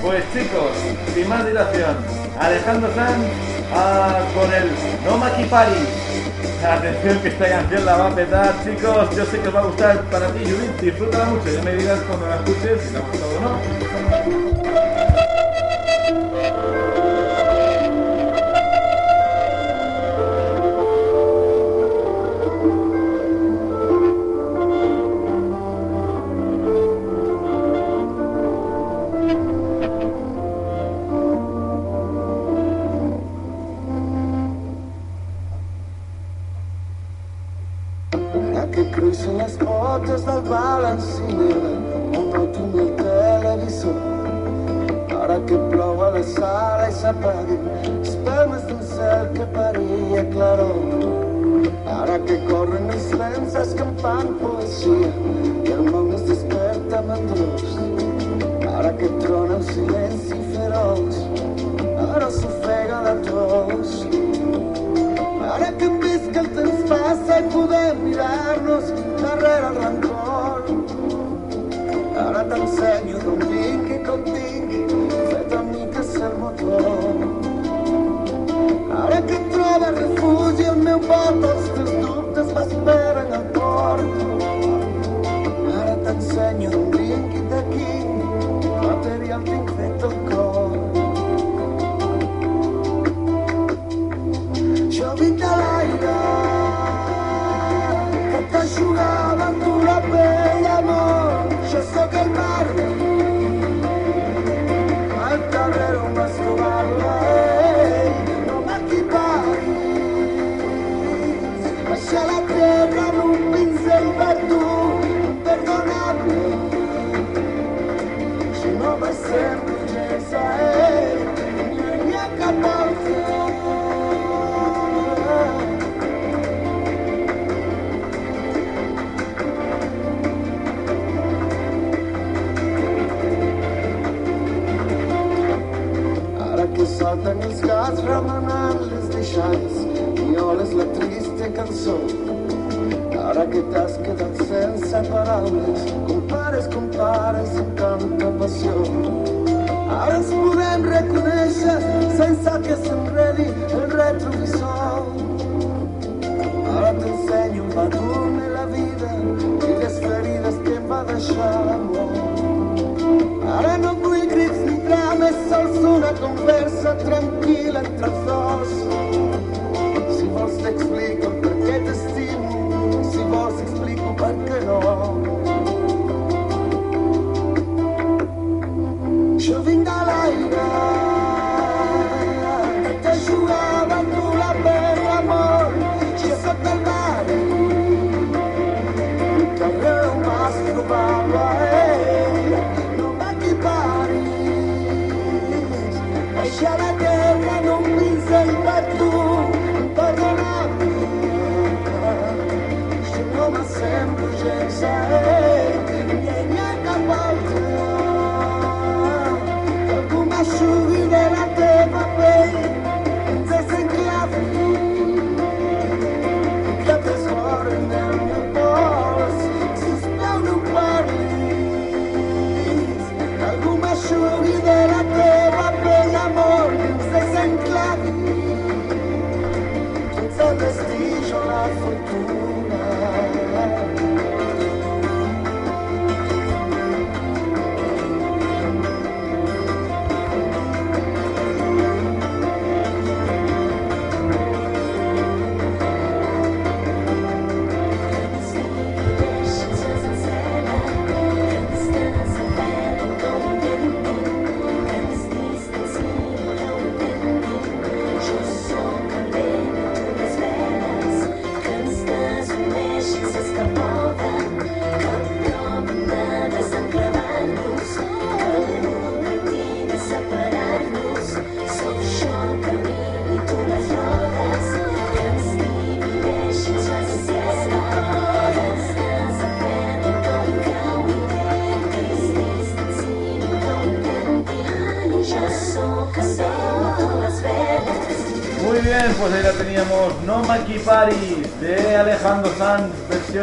Pues 0.00 0.24
chicos, 0.32 0.72
sin 1.14 1.28
más 1.28 1.46
dilación, 1.46 1.96
Alejandro 2.38 2.88
Sanz 2.94 3.26
ah, 3.74 4.20
con 4.34 4.52
el 4.52 4.70
No 5.04 5.18
Maquipari. 5.18 5.86
Atención 6.62 7.18
que 7.18 7.28
esta 7.28 7.48
canción 7.48 7.84
la 7.84 7.96
va 7.96 8.06
a 8.06 8.14
petar, 8.14 8.54
chicos. 8.64 9.16
Yo 9.16 9.26
sé 9.26 9.40
que 9.40 9.48
os 9.48 9.54
va 9.54 9.60
a 9.60 9.64
gustar 9.64 10.00
para 10.02 10.28
ti, 10.28 10.44
Judith. 10.44 10.80
Disfrútala 10.80 11.24
mucho. 11.24 11.50
Ya 11.50 11.62
me 11.62 11.74
dirás 11.74 11.98
cuando 12.02 12.28
la 12.28 12.36
escuches 12.36 12.80
si 12.82 12.92
te 12.92 12.98
ha 12.98 13.00
gustado 13.00 13.36
o 13.36 13.40
no. 13.40 13.91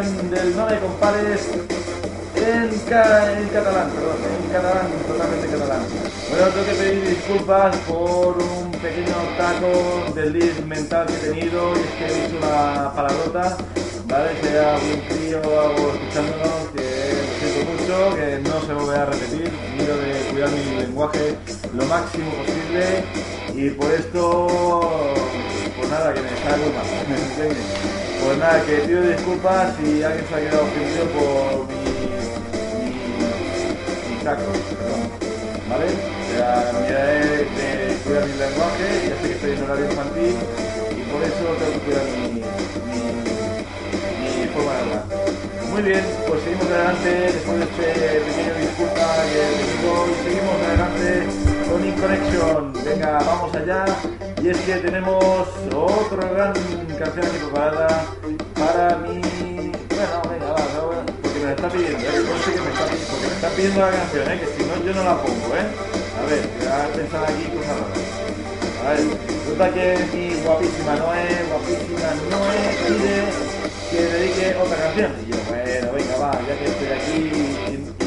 Del 0.04 0.56
No 0.56 0.66
me 0.66 0.80
compares 0.80 1.42
en, 2.36 2.80
ca- 2.90 3.38
en 3.40 3.48
catalán, 3.50 3.90
perdón, 3.92 4.18
en 4.46 4.52
catalán, 4.52 4.88
totalmente 5.08 5.48
catalán. 5.48 5.82
Bueno, 6.30 6.48
tengo 6.48 6.66
que 6.66 6.74
pedir 6.74 7.10
disculpas 7.10 7.76
por 7.88 8.38
un 8.42 8.72
pequeño 8.72 9.16
taco 9.38 10.14
desliz 10.16 10.66
mental 10.66 11.08
que 11.08 11.14
he 11.16 11.32
tenido 11.34 11.74
y 11.76 11.80
es 11.80 11.92
que 11.98 12.06
he 12.06 12.22
dicho 12.28 12.38
una 12.38 12.94
palabrota, 12.96 13.58
¿vale? 14.08 14.30
Sea 14.42 14.76
algún 14.76 15.02
crío 15.10 15.42
o 15.42 15.60
algo 15.60 15.94
escuchándonos, 15.94 16.70
que 16.74 17.28
siento 17.40 17.72
mucho, 17.72 18.16
que 18.16 18.40
no 18.40 18.62
se 18.66 18.74
volverá 18.74 19.02
a 19.04 19.06
repetir, 19.08 19.52
miro 19.78 19.98
de 19.98 20.14
cuidar 20.32 20.50
mi 20.52 20.80
lenguaje 20.80 21.36
lo 21.76 21.86
máximo 21.86 22.32
posible 22.36 23.04
y 23.54 23.70
por 23.72 23.92
esto, 23.92 25.14
pues 25.78 25.90
nada, 25.90 26.14
que 26.14 26.22
me 26.22 26.30
salgo 26.30 26.72
mal, 26.72 26.86
¿me 26.86 26.99
entiendes? 26.99 26.99
Pues 27.10 28.38
nada, 28.38 28.62
que 28.66 28.76
pido 28.86 29.02
disculpas 29.02 29.76
si 29.78 30.04
alguien 30.04 30.26
se 30.30 30.36
ha 30.36 30.40
quedado 30.40 30.62
ofendido 30.62 31.06
por 31.10 31.66
mi, 31.68 31.74
mi, 32.78 32.94
mi 34.10 34.22
perdón, 34.22 35.10
¿vale? 35.68 35.88
Sea, 36.30 36.72
miraré 36.86 37.20
de 37.26 37.96
cuidar 38.04 38.26
mi 38.28 38.34
lenguaje, 38.38 38.86
ya 39.10 39.16
sé 39.22 39.26
que 39.28 39.34
estoy 39.34 39.52
en 39.54 39.64
horario 39.64 39.86
infantil 39.90 40.36
y 40.92 41.02
por 41.10 41.24
eso 41.24 41.44
tengo 41.58 41.72
que 41.74 41.80
cuidar 41.80 42.06
mi, 42.14 42.22
mi, 42.30 42.46
mi 44.38 44.48
forma 44.54 44.72
de 44.74 44.80
hablar. 44.80 45.04
Muy 45.72 45.82
bien, 45.82 46.04
pues 46.28 46.44
seguimos 46.44 46.68
adelante 46.68 47.10
después 47.10 47.58
de 47.58 47.64
este 47.66 47.86
pequeño 48.22 48.54
disculpa 48.62 49.06
que 49.34 49.42
digo 49.58 49.92
y 50.06 50.14
seguimos 50.30 50.56
adelante 50.68 51.08
con 51.70 51.80
InConnection. 51.88 52.62
Venga, 52.86 53.12
vamos 53.26 53.56
allá. 53.56 53.86
Y 54.42 54.50
es 54.50 54.58
que 54.60 54.76
tenemos 54.76 55.48
otra 55.74 56.30
gran 56.30 56.54
canción 57.00 57.26
aquí 57.28 57.38
preparada 57.38 58.06
para 58.56 58.98
mi. 58.98 59.22
Bueno, 59.22 60.22
venga, 60.30 60.52
va, 60.52 61.06
porque 61.22 61.40
me 61.40 61.46
la 61.46 61.52
está 61.54 61.70
pidiendo, 61.70 62.00
¿eh? 62.00 62.24
No 62.28 62.44
sé 62.44 62.52
que 62.52 62.60
me 62.60 62.70
está 62.70 62.86
pidiendo, 62.86 63.08
porque 63.10 63.28
me 63.28 63.36
está 63.36 63.50
pidiendo 63.56 63.80
la 63.80 63.92
canción, 63.92 64.32
¿eh? 64.32 64.40
Que 64.40 64.48
si 64.52 64.68
no, 64.68 64.84
yo 64.84 64.94
no 64.94 65.04
la 65.06 65.16
pongo, 65.22 65.48
¿eh? 65.56 65.68
A 66.20 66.26
ver, 66.28 66.44
voy 66.60 66.68
a 66.68 66.94
pensar 66.94 67.24
aquí 67.24 67.44
cosas 67.56 67.76
raras. 67.80 68.20
A 68.84 68.90
ver, 68.92 69.04
resulta 69.32 69.66
que 69.72 69.86
mi 70.12 70.44
guapísima 70.44 70.96
Noé, 70.96 71.26
guapísima 71.48 72.10
Noé 72.32 72.62
pide 72.84 73.16
que 73.92 74.02
dedique 74.04 74.56
otra 74.60 74.78
canción. 74.78 75.12
Y 75.24 75.32
yo, 75.32 75.38
bueno, 75.48 75.92
venga, 75.94 76.18
va, 76.18 76.32
ya 76.48 76.58
que 76.60 76.66
estoy 76.66 76.88
aquí 77.00 77.20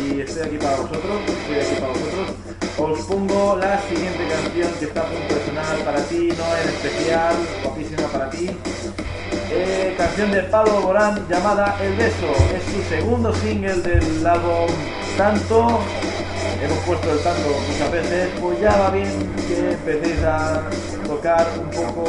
y, 0.05 0.20
estoy 0.20 0.43
aquí 0.43 0.59
para 0.59 0.77
vosotros, 0.77 1.16
estoy 1.27 1.56
aquí 1.56 1.74
para 1.81 1.93
vosotros, 1.93 2.27
os 2.78 3.01
pongo 3.06 3.56
la 3.56 3.81
siguiente 3.82 4.28
canción 4.28 4.70
que 4.78 4.85
está 4.85 5.01
a 5.01 5.05
punto 5.05 5.35
de 5.35 5.47
sonar 5.47 5.78
para 5.85 6.01
ti, 6.05 6.28
Noé 6.36 6.62
en 6.62 6.69
especial, 6.69 7.36
guapísima 7.64 8.09
para 8.09 8.31
ti. 8.31 8.51
Eh, 9.55 9.95
canción 9.99 10.31
de 10.31 10.45
Pablo 10.45 10.81
Borán 10.81 11.29
llamada 11.29 11.77
El 11.83 11.95
Beso. 11.95 12.33
Es 12.57 12.65
su 12.73 12.83
segundo 12.89 13.35
single 13.35 13.74
del 13.83 14.27
álbum 14.27 14.66
Tanto. 15.19 15.79
Hemos 16.62 16.79
puesto 16.87 17.12
el 17.12 17.19
tanto 17.19 17.49
muchas 17.69 17.91
veces, 17.93 18.31
pues 18.41 18.61
ya 18.61 18.74
va 18.77 18.91
bien 18.91 19.11
que 19.47 19.73
empecéis 19.73 20.24
a 20.24 20.62
tocar 21.07 21.47
un 21.61 21.70
poco 21.70 22.05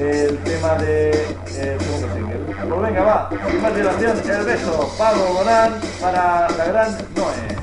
el 0.00 0.36
tema 0.38 0.74
de 0.78 1.10
eh, 1.10 1.78
segundo 1.78 2.14
single. 2.14 2.38
Pues 2.68 2.82
venga, 2.82 3.04
va, 3.04 3.30
sin 3.48 3.62
más 3.62 3.76
dilación, 3.76 4.18
El 4.28 4.44
Beso, 4.44 4.94
Pablo 4.98 5.24
Borán 5.34 5.74
para 6.00 6.48
la 6.50 6.64
gran 6.64 6.98
Noé. 7.14 7.58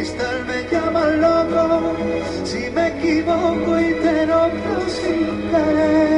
Cristal. 0.00 0.46
Me 0.46 0.68
llaman 0.70 1.20
loco 1.20 1.96
si 2.44 2.70
me 2.70 2.88
equivoco 2.88 3.80
y 3.80 3.94
te 4.02 4.26
nombro 4.26 4.88
sin 4.88 5.50
querer. 5.50 6.09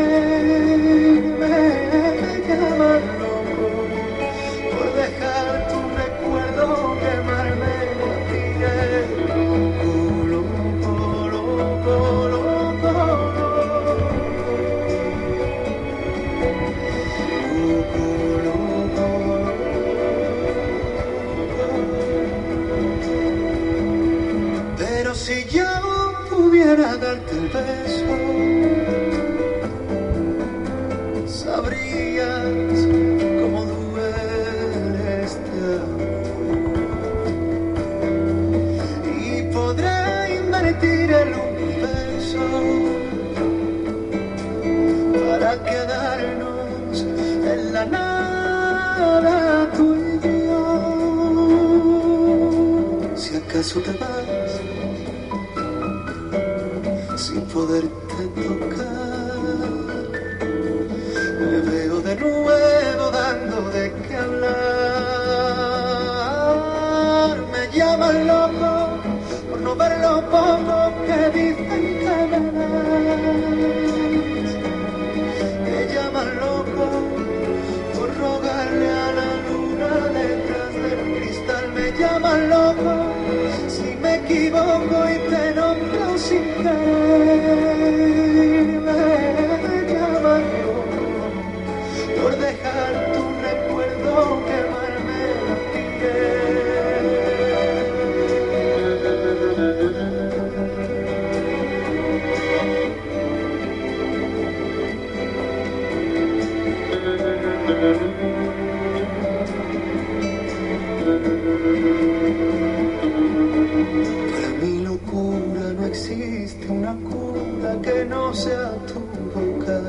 Sea 118.35 118.73
tu 118.87 119.01
boca. 119.35 119.81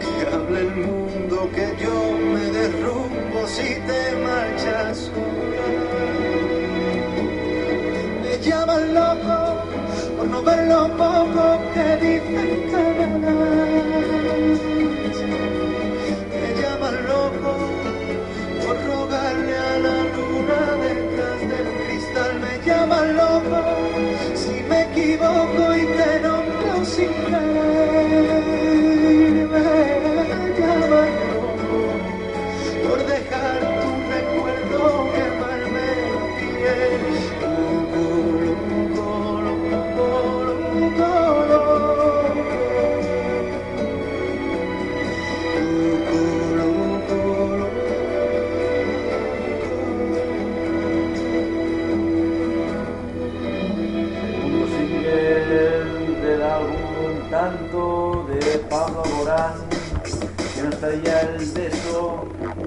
Que 0.00 0.34
hable 0.34 0.60
el 0.60 0.70
mundo 0.76 1.50
que 1.54 1.84
yo 1.84 2.03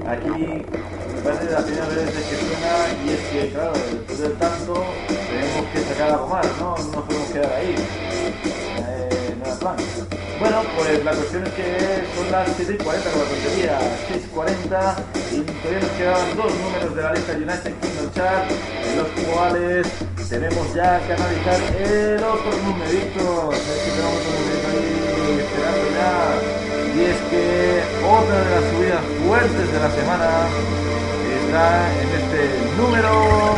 Aquí 0.07 0.29
me 0.29 1.21
parece 1.21 1.51
la 1.51 1.59
primera 1.59 1.85
vez 1.89 2.09
que 2.11 2.35
suena 2.39 2.71
y 3.05 3.09
es 3.09 3.19
que, 3.27 3.51
claro, 3.51 3.73
después 3.73 4.19
del 4.19 4.34
tanto 4.38 4.85
tenemos 5.27 5.67
que 5.73 5.79
sacar 5.84 6.11
algo 6.11 6.27
más, 6.27 6.45
¿no? 6.61 6.77
No 6.77 6.91
nos 6.93 7.03
podemos 7.03 7.29
quedar 7.29 7.51
ahí. 7.51 7.75
Eh, 7.75 9.35
no 9.38 9.45
era 9.45 9.55
plan. 9.59 9.75
Bueno, 10.39 10.61
pues 10.77 11.03
la 11.03 11.11
cuestión 11.11 11.43
es 11.43 11.53
que 11.53 12.03
son 12.15 12.31
las 12.31 12.47
7 12.55 12.77
y 12.79 12.84
40 12.84 13.09
con 13.09 13.19
la 13.19 13.27
tontería, 13.27 13.79
6 14.07 14.23
y 14.23 14.29
40 14.29 14.95
y 15.34 15.41
todavía 15.41 15.79
nos 15.81 15.91
quedaban 15.91 16.38
dos 16.38 16.53
números 16.55 16.95
de 16.95 17.01
la 17.01 17.13
lista 17.13 17.34
United 17.34 17.73
Kingdom 17.81 18.13
Chart, 18.13 18.51
en 18.88 18.97
los 18.97 19.07
cuales 19.27 19.88
tenemos 20.29 20.73
ya 20.73 21.01
que 21.05 21.13
analizar 21.13 21.59
el 21.81 22.23
otro 22.23 22.51
numerito, 22.63 23.51
es 23.51 23.59
que 23.59 23.91
tenemos 23.91 24.13
otro 24.15 24.31
numerito 24.39 24.67
ahí 24.71 25.06
es 27.09 27.17
que 27.29 27.84
otra 28.05 28.43
de 28.43 28.49
las 28.49 28.71
subidas 28.71 29.01
fuertes 29.25 29.71
de 29.71 29.79
la 29.79 29.91
semana 29.91 30.29
está 31.41 31.65
en 32.01 32.09
este 32.19 32.41
número. 32.77 33.55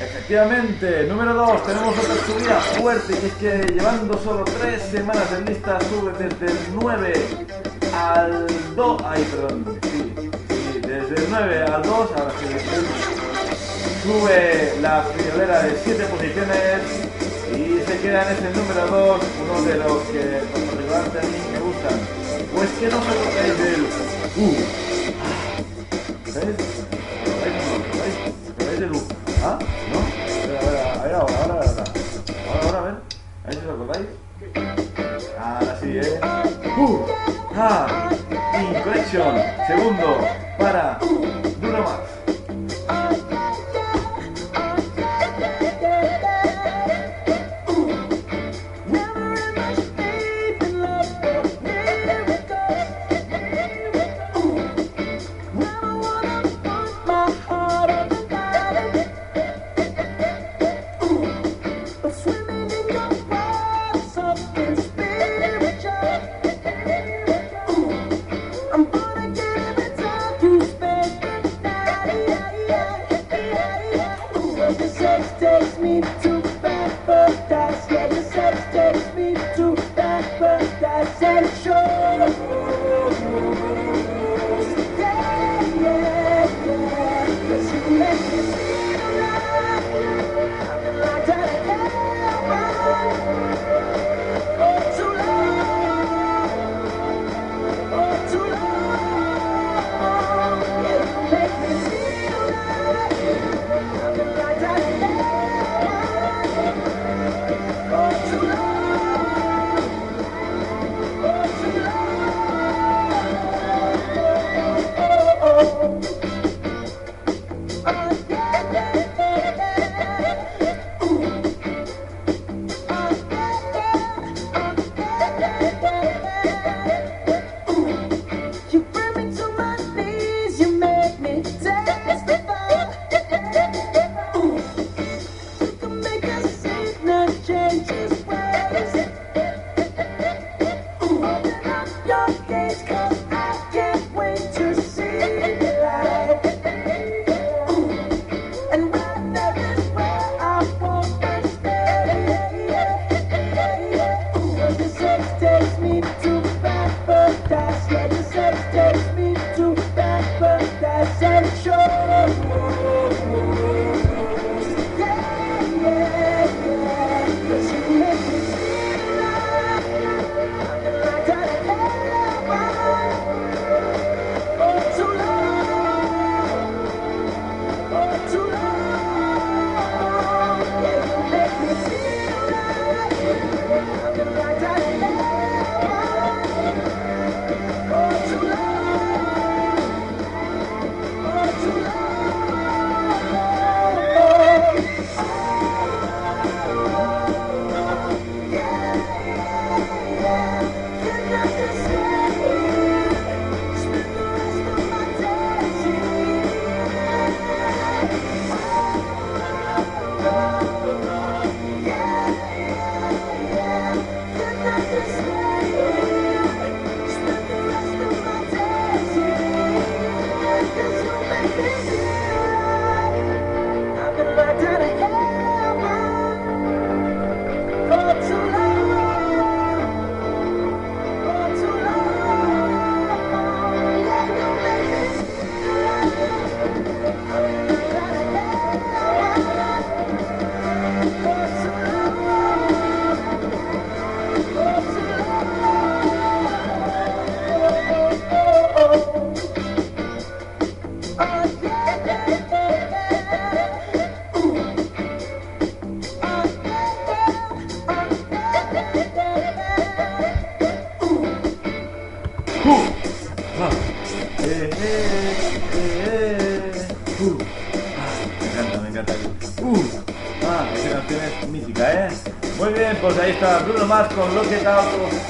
Efectivamente, 0.00 1.04
número 1.08 1.34
2, 1.34 1.66
tenemos 1.66 1.98
otra 1.98 2.14
subida 2.26 2.60
fuerte 2.80 3.12
y 3.22 3.26
es 3.26 3.34
que 3.34 3.72
llevando 3.74 4.18
solo 4.22 4.44
3 4.44 4.82
semanas 4.82 5.32
en 5.36 5.44
lista 5.44 5.78
sube 5.80 6.12
desde 6.18 6.46
el 6.46 6.58
9 6.80 7.12
al 7.94 8.46
2, 8.74 9.02
ay 9.06 9.24
perdón, 9.30 9.78
sí, 9.82 10.12
sí, 10.48 10.80
desde 10.80 11.14
el 11.16 11.26
9 11.28 11.62
al 11.64 11.82
2, 11.82 11.92
ahora 11.92 12.32
sí, 12.40 12.46
sube 14.02 14.74
la 14.80 15.02
friolera 15.02 15.62
de 15.62 15.76
7 15.84 16.04
posiciones 16.04 17.03
y 17.56 17.82
se 17.86 18.00
queda 18.00 18.30
en 18.30 18.36
ese 18.36 18.50
número 18.58 18.86
2, 18.86 19.20
uno 19.42 19.62
de 19.62 19.76
los 19.76 20.02
que 20.04 20.42
lo 20.52 20.76
regular 20.76 21.02
a 21.02 21.22
mí 21.22 21.38
me 21.52 21.58
gustan, 21.60 22.00
pues 22.54 22.70
que 22.80 22.86
no 22.88 23.02
se 23.02 23.10
acordéis 23.10 23.58
del 23.58 23.82
U. 24.36 24.56
¿Sabéis? 26.32 26.56
¿Sabéis? 27.38 28.16
¿Sabéis 28.58 28.80
del 28.80 28.92
U? 28.92 29.02
¿Ah? 29.42 29.58
¿No? 29.92 29.98
A 30.98 31.02
ver, 31.04 31.14
a 31.14 31.20
ahora, 31.20 31.34
ahora, 31.42 31.54
ahora. 31.54 31.84
Ahora, 32.48 32.64
ahora, 32.64 32.78
a 32.78 32.82
ver. 32.82 32.94
A 33.44 33.46
ver 33.46 33.54
si 33.54 33.66
os 33.66 33.74
acordáis. 33.74 34.08
Ahora 35.38 35.78
sí, 35.80 35.88
¿eh? 35.98 36.20
¡Uh! 36.76 37.06
¡Ah! 37.54 38.10
Incorrection. 38.60 39.34
Segundo. 39.66 40.18
Para. 40.58 40.98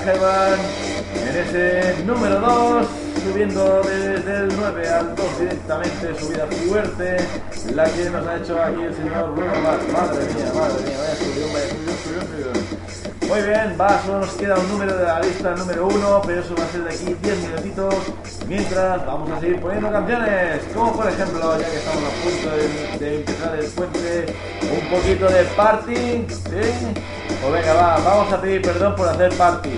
Heaven 0.04 0.60
en 1.16 1.36
ese 1.36 2.04
número 2.04 2.38
2, 2.38 2.86
subiendo 3.24 3.80
desde 3.82 4.36
el 4.36 4.48
9 4.54 4.88
al 4.90 5.14
2 5.16 5.38
directamente, 5.38 6.14
subida 6.18 6.46
fuerte, 6.46 7.16
la 7.72 7.84
que 7.84 8.10
nos 8.10 8.26
ha 8.26 8.36
hecho 8.36 8.62
aquí 8.62 8.82
el 8.82 8.94
señor 8.94 9.34
Bruno 9.34 9.54
Mars. 9.62 9.82
Madre 9.90 10.26
mía, 10.34 10.52
madre 10.54 10.82
mía, 10.84 10.98
vaya 10.98 11.16
subión, 11.16 11.52
vaya 11.54 11.68
subión. 11.68 12.94
Muy 13.28 13.40
bien, 13.40 13.76
va, 13.80 14.02
solo 14.04 14.20
nos 14.20 14.34
queda 14.34 14.56
un 14.56 14.68
número 14.68 14.98
de 14.98 15.04
la 15.04 15.20
lista, 15.20 15.54
número 15.56 15.86
1, 15.86 16.22
pero 16.26 16.40
eso 16.42 16.54
va 16.54 16.64
a 16.64 16.68
ser 16.68 16.84
de 16.84 16.94
aquí 16.94 17.16
10 17.22 17.38
minutitos. 17.48 17.94
Mientras 18.46 19.06
vamos 19.06 19.30
a 19.30 19.40
seguir 19.40 19.60
poniendo 19.60 19.90
canciones, 19.90 20.60
como 20.74 20.92
por 20.92 21.08
ejemplo, 21.08 21.58
ya 21.58 21.70
que 21.70 21.76
estamos 21.76 22.04
a 22.04 22.10
punto 22.22 22.56
de, 22.56 22.98
de 22.98 23.16
empezar 23.16 23.58
el 23.58 23.66
puente, 23.68 24.26
un 24.60 24.90
poquito 24.90 25.26
de 25.28 25.44
party, 25.56 25.96
¿sí? 26.28 26.92
Pues 27.40 27.52
venga, 27.52 27.74
va, 27.74 27.98
vamos 28.04 28.32
a 28.32 28.40
pedir 28.40 28.60
perdón 28.60 28.94
por 28.94 29.08
hacer 29.08 29.34
party. 29.36 29.70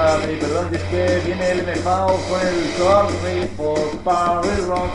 Vamos 0.00 0.14
a 0.14 0.26
pedir 0.26 0.38
perdón, 0.38 0.74
es 0.74 0.82
que 0.84 1.20
viene 1.26 1.50
el 1.50 1.62
MFAO 1.62 2.16
con 2.26 2.40
el 2.40 2.72
Sorry 2.78 3.50
for 3.54 3.98
Party 4.02 4.48
Rock 4.66 4.90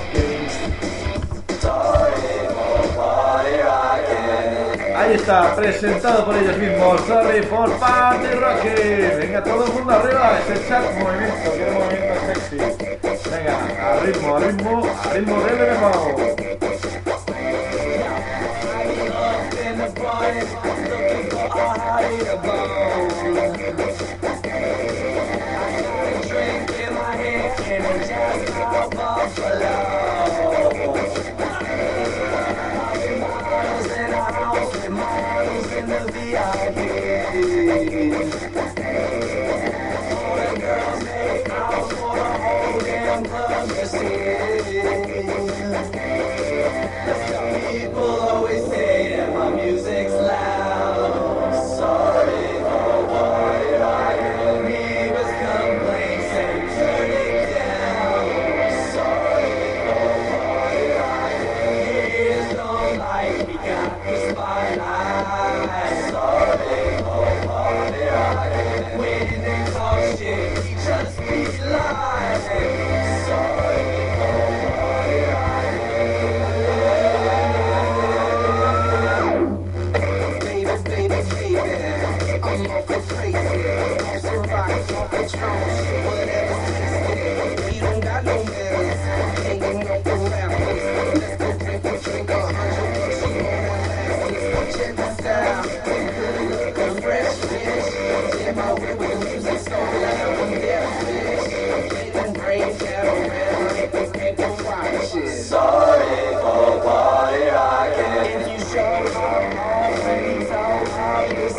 Ahí 4.98 5.14
está, 5.14 5.56
presentado 5.56 6.26
por 6.26 6.36
ellos 6.36 6.58
mismos. 6.58 7.02
Sorry 7.02 7.44
for 7.44 7.72
Party 7.78 8.32
Rocky. 8.34 9.18
Venga, 9.20 9.44
todo 9.44 9.66
el 9.66 9.74
mundo 9.74 9.94
arriba. 9.94 10.40
Ese 10.40 10.68
chat 10.68 10.84
movimiento, 10.98 11.54
que 11.54 11.72
movimiento 11.72 12.16
sexy. 12.26 13.30
Venga, 13.30 13.92
a 13.92 14.00
ritmo, 14.00 14.36
a 14.36 14.40
ritmo, 14.40 14.84
a 15.04 15.14
ritmo 15.14 15.44
del 15.44 15.78
MFAO. 15.78 16.45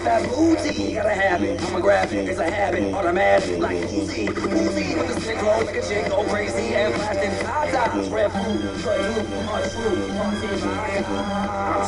I'm 0.00 0.24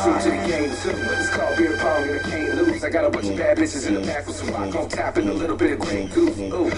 true 0.02 0.18
to 0.18 0.30
the 0.30 0.36
game 0.46 0.70
too. 0.76 0.90
It's 0.90 1.30
called 1.30 1.56
beer 1.56 1.76
pong 1.78 2.02
and 2.02 2.20
I 2.20 2.22
can't 2.28 2.54
lose. 2.56 2.84
I 2.84 2.90
got 2.90 3.04
a 3.04 3.10
bunch 3.10 3.28
of 3.28 3.36
bad 3.36 3.56
bitches 3.58 3.86
in 3.86 3.94
the 3.94 4.00
back 4.00 4.26
with 4.26 4.34
some 4.36 4.50
rock 4.50 4.74
on 4.74 4.88
top 4.88 5.16
and 5.16 5.28
a 5.28 5.32
little 5.32 5.56
bit 5.56 5.72
of 5.72 5.78
green 5.80 6.08
goose. 6.08 6.38
Ooh, 6.38 6.50
oh 6.52 6.68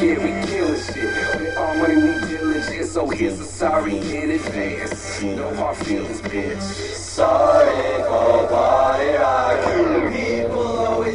yeah, 0.00 0.18
we 0.18 0.30
killing 0.48 0.80
shit. 0.80 1.40
With 1.40 1.56
all 1.56 1.74
money 1.76 1.96
we 1.96 2.12
dealing 2.28 2.62
shit. 2.62 2.86
So 2.86 3.08
here's 3.08 3.40
a 3.40 3.44
sorry 3.44 3.98
in 3.98 4.30
advance. 4.30 5.22
No 5.22 5.52
hard 5.54 5.76
feelings, 5.78 6.20
bitch. 6.22 6.62
Sorry 6.94 8.02
for 8.04 8.46
party 8.48 9.16
rock. 9.16 9.74
People 9.74 9.94
always 9.94 10.43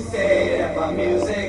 say 0.10 0.58
that 0.58 0.76
my 0.76 0.92
music's 0.92 1.49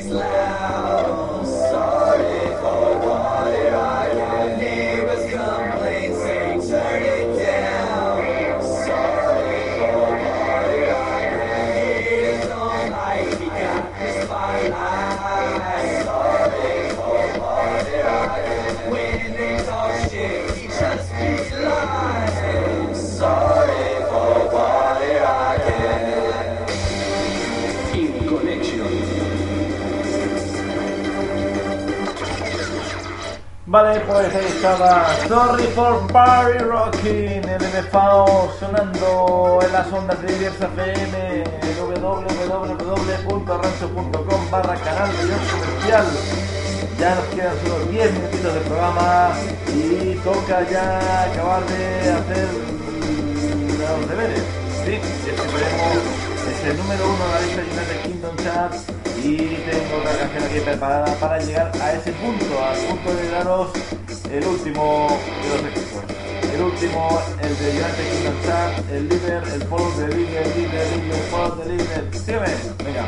Vale, 33.70 34.01
pues 34.01 34.34
ahí 34.34 34.47
estaba 34.47 35.06
Sorry 35.28 35.62
for 35.76 36.12
Barry 36.12 36.59
Rocking, 36.59 37.48
el 37.48 37.62
MFAO 37.62 38.52
sonando 38.59 39.60
en 39.64 39.72
las 39.72 39.92
ondas 39.92 40.20
de 40.20 40.32
Ibiza 40.32 40.66
FM, 40.66 41.44
www.rancho.com 41.78 44.51
barra 44.51 44.74
canal 44.74 45.16
de 45.16 45.24
Dios 45.24 45.38
comercial. 45.52 46.05
Ya 46.98 47.14
nos 47.14 47.26
quedan 47.26 47.55
solo 47.62 47.78
10 47.92 48.12
minutitos 48.12 48.55
de 48.55 48.60
programa 48.62 49.30
y 49.68 50.16
toca 50.24 50.68
ya 50.68 51.22
acabar 51.30 51.64
de 51.66 52.10
hacer 52.10 52.48
los 53.78 54.09
deberes. 54.09 54.42
Sí, 54.84 54.94
este, 54.94 55.30
esperemos, 55.30 56.02
es 56.51 56.60
el 56.70 56.76
número 56.76 57.09
uno 57.09 57.24
de 57.24 57.30
la 57.30 57.40
lista 57.40 57.62
United 57.62 58.02
Kingdom 58.02 58.36
Charts 58.38 58.99
y 59.22 59.36
tengo 59.36 59.98
otra 59.98 60.18
canción 60.18 60.44
aquí 60.44 60.60
preparada 60.60 61.14
para 61.16 61.38
llegar 61.38 61.70
a 61.80 61.92
ese 61.92 62.12
punto, 62.12 62.64
al 62.64 62.76
punto 62.76 63.14
de 63.14 63.30
daros 63.30 63.68
el 64.32 64.47
último 64.47 65.09
de 65.42 65.48
los 65.48 65.76
equipos. 65.76 66.20
El 66.55 66.62
último, 66.62 67.20
el 67.42 67.59
de 67.59 67.72
Gigante 67.72 68.02
Kingdom 68.02 68.42
Chat, 68.44 68.90
el 68.90 69.09
líder, 69.09 69.42
el 69.55 69.62
follow 69.64 69.92
de 69.97 70.09
líder, 70.09 70.47
líder, 70.56 70.86
líder, 70.97 71.22
follow 71.30 71.56
de 71.56 71.72
líder. 71.72 72.05
Sígueme, 72.12 72.47
venga. 72.84 73.06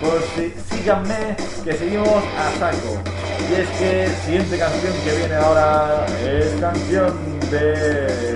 Pues 0.00 0.24
sí, 0.34 0.54
síganme, 0.70 1.36
que 1.64 1.72
seguimos 1.72 2.08
a 2.08 2.58
saco. 2.58 2.98
Y 3.50 3.54
es 3.60 3.68
que 3.78 4.08
siguiente 4.24 4.58
canción 4.58 4.92
que 5.04 5.16
viene 5.16 5.34
ahora 5.36 6.06
es 6.24 6.60
canción 6.60 7.40
de 7.50 8.33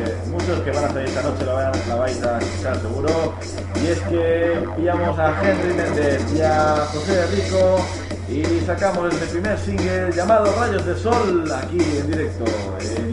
muchos 0.49 0.65
que 0.65 0.71
van 0.71 0.85
a 0.85 0.89
salir 0.89 1.09
esta 1.09 1.23
noche 1.23 1.45
la, 1.45 1.53
van, 1.53 1.73
la 1.89 1.95
vais 1.97 2.23
a 2.23 2.39
escuchar 2.39 2.81
seguro. 2.81 3.35
Y 3.83 3.87
es 3.87 4.01
que 4.01 4.69
pillamos 4.77 5.19
a 5.19 5.43
Henry 5.43 5.75
Méndez 5.75 6.23
y 6.35 6.41
a 6.41 6.87
José 6.93 7.17
de 7.17 7.27
Rico 7.27 7.81
y 8.29 8.65
sacamos 8.65 9.13
el 9.13 9.19
primer 9.29 9.59
single 9.59 10.11
llamado 10.15 10.55
Rayos 10.59 10.87
de 10.87 10.97
Sol 10.97 11.51
aquí 11.53 11.79
en 11.79 12.11
directo 12.11 12.45
en 12.81 13.13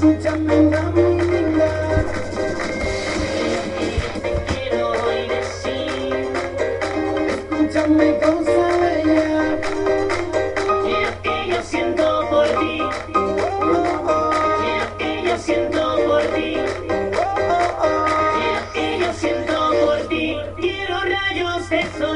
Conexión. 0.00 1.09
acceso 21.72 22.09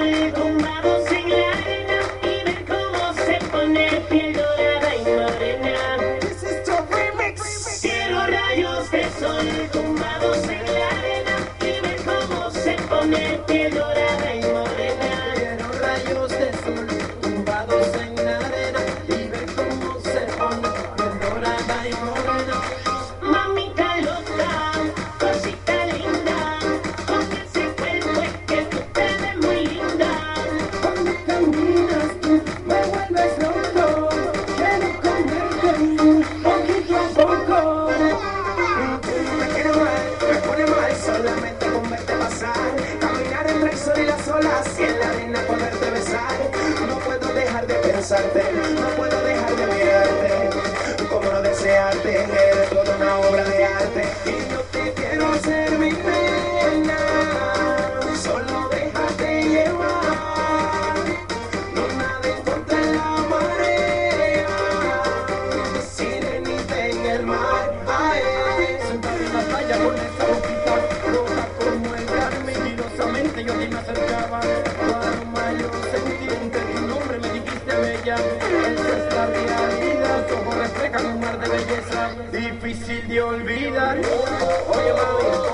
bella, 78.05 78.16
es 78.16 79.14
la 79.14 79.26
realidad, 79.26 80.32
ojos 80.32 80.55
reflejan 80.56 81.06
un 81.06 81.20
mar 81.20 81.39
de 81.40 81.48
belleza, 81.48 82.10
difícil 82.32 83.09
de 83.09 83.22
olvidar. 83.22 83.98
Oye, 83.98 84.93
mami, 84.93 85.53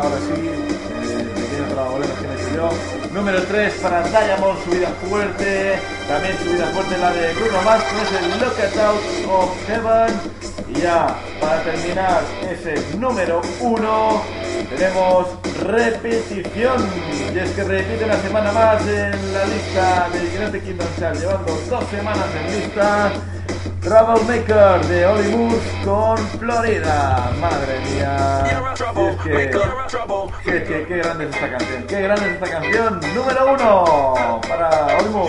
ahora 0.00 0.16
sí, 0.18 0.48
eh, 0.48 1.28
pequeño 1.34 1.68
trababolero 1.74 2.14
que 2.14 2.26
me 2.26 2.56
yo. 2.56 2.70
Número 3.12 3.42
3 3.42 3.74
para 3.74 4.02
Diamond, 4.02 4.64
subida 4.64 4.88
fuerte. 5.08 5.78
También 6.08 6.38
subida 6.38 6.66
fuerte 6.66 6.98
la 6.98 7.12
de 7.12 7.34
Bruno 7.34 7.62
Mars, 7.62 7.84
es 8.02 8.22
el 8.22 8.40
Look 8.40 8.56
Out 8.80 9.00
of 9.28 9.66
Heaven. 9.66 10.20
Y 10.68 10.80
ya, 10.80 11.16
para 11.40 11.62
terminar, 11.64 12.22
ese 12.48 12.96
número 12.96 13.40
1, 13.60 14.22
tenemos 14.70 15.26
repetición. 15.64 16.88
Y 17.34 17.38
es 17.38 17.50
que 17.50 17.64
repite 17.64 18.04
una 18.04 18.16
semana 18.16 18.52
más 18.52 18.80
en 18.86 19.32
la 19.32 19.44
lista 19.46 20.08
del 20.12 20.42
United 20.42 20.62
Kingdom 20.62 20.88
Chart, 20.98 21.18
llevando 21.18 21.60
dos 21.68 21.84
semanas 21.90 22.26
en 22.38 22.60
lista. 22.60 23.12
Troublemaker 23.80 24.86
de 24.86 25.06
Hollywood 25.06 25.58
con 25.84 26.18
Florida. 26.38 27.32
Madre 27.40 27.80
mía. 27.90 28.59
Que, 29.24 29.50
que, 30.44 30.62
que- 30.64 30.86
qué 30.86 30.96
grande 30.96 31.24
es 31.28 31.34
esta 31.34 31.50
canción. 31.50 31.82
Qué 31.86 32.00
grande 32.02 32.26
es 32.26 32.32
esta 32.34 32.50
canción. 32.50 33.00
Número 33.14 33.52
uno 33.54 34.40
para 34.48 34.98
Hollywood. 34.98 35.28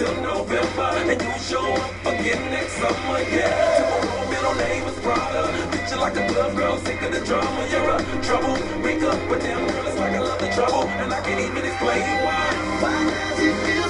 Until 0.00 0.22
November. 0.22 0.90
And 1.10 1.22
you 1.22 1.38
show 1.38 1.72
up 1.74 2.06
again 2.06 2.50
next 2.50 2.72
summer, 2.72 3.18
yeah. 3.30 3.78
Tomorrow 3.78 4.30
middle 4.30 4.54
name 4.54 4.84
is 4.88 4.98
Prada. 5.00 5.70
Picture 5.70 5.96
like 5.96 6.16
a 6.16 6.26
glove 6.32 6.56
girl, 6.56 6.78
sick 6.78 7.00
of 7.02 7.12
the 7.12 7.20
drama. 7.20 7.68
You're 7.70 7.90
a 7.90 8.22
trouble. 8.22 8.82
Wake 8.82 9.02
up, 9.02 9.18
but 9.28 9.40
damn 9.40 9.66
girl, 9.68 9.86
it's 9.86 9.98
like 9.98 10.12
I 10.12 10.18
love 10.18 10.40
the 10.40 10.48
trouble. 10.48 10.88
And 10.88 11.12
I 11.12 11.20
can't 11.22 11.40
even 11.40 11.64
explain 11.64 12.02
why. 12.24 12.44
Why 12.82 13.04
does 13.04 13.40
it 13.40 13.54
feel 13.66 13.83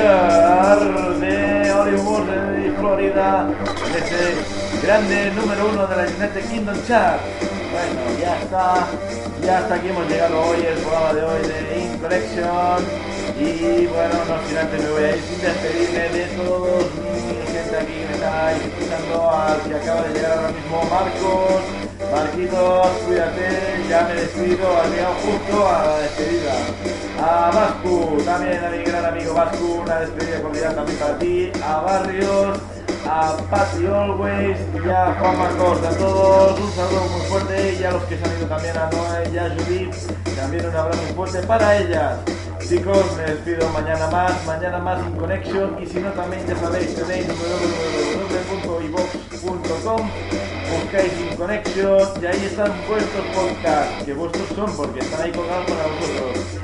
de 0.00 1.72
Hollywood 1.72 2.26
y 2.58 2.70
Florida, 2.78 3.46
ese 3.94 4.86
grande 4.86 5.30
número 5.32 5.68
uno 5.72 5.86
de 5.86 5.96
la 5.96 6.02
United 6.04 6.48
Kingdom 6.48 6.76
Chart. 6.86 7.20
Bueno, 7.70 8.00
ya 8.20 8.38
está, 8.40 8.86
ya 9.44 9.58
hasta 9.58 9.74
aquí 9.74 9.88
hemos 9.88 10.08
llegado 10.08 10.40
hoy, 10.40 10.60
el 10.60 10.78
programa 10.78 11.12
de 11.12 11.22
hoy 11.22 11.42
de 11.42 11.80
In 11.80 11.98
Collection. 11.98 13.10
Y 13.38 13.86
bueno, 13.86 14.14
no 14.26 14.48
sin 14.48 14.58
antes 14.58 14.82
me 14.82 14.90
voy 14.90 15.04
a 15.04 15.16
ir 15.16 15.22
sin 15.22 15.40
despedirme 15.40 16.08
de 16.08 16.24
todos 16.36 16.84
mi 16.96 17.52
gente 17.52 17.76
aquí 17.76 17.92
que 17.92 18.06
me 18.06 18.14
estáis 18.14 18.58
escuchando, 18.62 19.30
al 19.30 19.60
que 19.60 19.74
acaba 19.74 20.02
de 20.02 20.14
llegar 20.14 20.32
ahora 20.32 20.48
mismo, 20.48 20.84
Marcos. 20.90 21.90
Marquitos, 22.10 22.88
cuídate, 23.06 23.84
ya 23.88 24.02
me 24.02 24.14
despido, 24.14 24.80
has 24.80 24.90
llegado 24.90 25.14
justo 25.14 25.68
a 25.68 25.84
la 25.86 25.98
despedida. 25.98 26.54
A 27.22 27.50
Vascu, 27.54 28.22
también 28.24 28.64
a 28.64 28.70
Vascu, 29.34 29.82
una 29.82 30.00
despedida 30.00 30.42
cordial 30.42 30.74
también 30.74 30.98
para 30.98 31.18
ti. 31.18 31.52
A 31.64 31.80
Barrios, 31.80 32.58
a 33.06 33.36
Patty 33.50 33.86
Always 33.86 34.58
y 34.74 34.88
a 34.88 35.14
Juan 35.18 35.38
Marcos, 35.38 35.82
a 35.82 35.90
todos 35.96 36.60
un 36.60 36.72
saludo 36.72 37.04
muy 37.10 37.20
fuerte 37.22 37.76
y 37.80 37.84
a 37.84 37.90
los 37.92 38.02
que 38.04 38.18
se 38.18 38.24
han 38.24 38.38
ido 38.38 38.46
también 38.46 38.76
a 38.76 38.90
Noé 38.90 39.30
y 39.32 39.38
a 39.38 39.50
Judith, 39.50 39.94
también 40.36 40.66
un 40.66 40.76
abrazo 40.76 41.02
muy 41.02 41.12
fuerte 41.14 41.42
para 41.46 41.76
ellas. 41.78 42.18
Chicos, 42.68 43.16
me 43.16 43.22
despido 43.24 43.68
mañana 43.70 44.06
más, 44.08 44.46
mañana 44.46 44.78
más 44.78 45.04
in 45.06 45.16
Connection 45.16 45.82
y 45.82 45.86
si 45.86 45.98
no 45.98 46.10
también 46.12 46.46
ya 46.46 46.56
sabéis 46.56 46.94
tenéis 46.94 47.26
www.ibox.com 48.60 50.10
buscáis 50.70 51.12
In 51.18 51.36
Connection 51.36 52.22
y 52.22 52.26
ahí 52.26 52.44
están 52.44 52.72
vuestros 52.88 53.26
podcasts, 53.34 54.04
que 54.04 54.12
vuestros 54.14 54.48
son 54.54 54.76
porque 54.76 55.00
están 55.00 55.22
ahí 55.22 55.32
colgados 55.32 55.66
para 55.66 55.86
vosotros. 55.86 56.59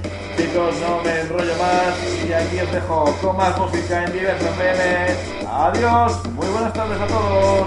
No 0.57 1.03
me 1.05 1.21
enrollo 1.21 1.55
más 1.59 2.27
y 2.27 2.33
aquí 2.33 2.59
os 2.61 2.73
dejo 2.73 3.15
con 3.21 3.37
más 3.37 3.59
música 3.59 4.05
en 4.05 4.13
diversos 4.15 4.57
memes. 4.57 5.15
Adiós, 5.47 6.25
muy 6.33 6.47
buenas 6.47 6.73
tardes 6.73 6.99
a 6.99 7.07
todos. 7.07 7.66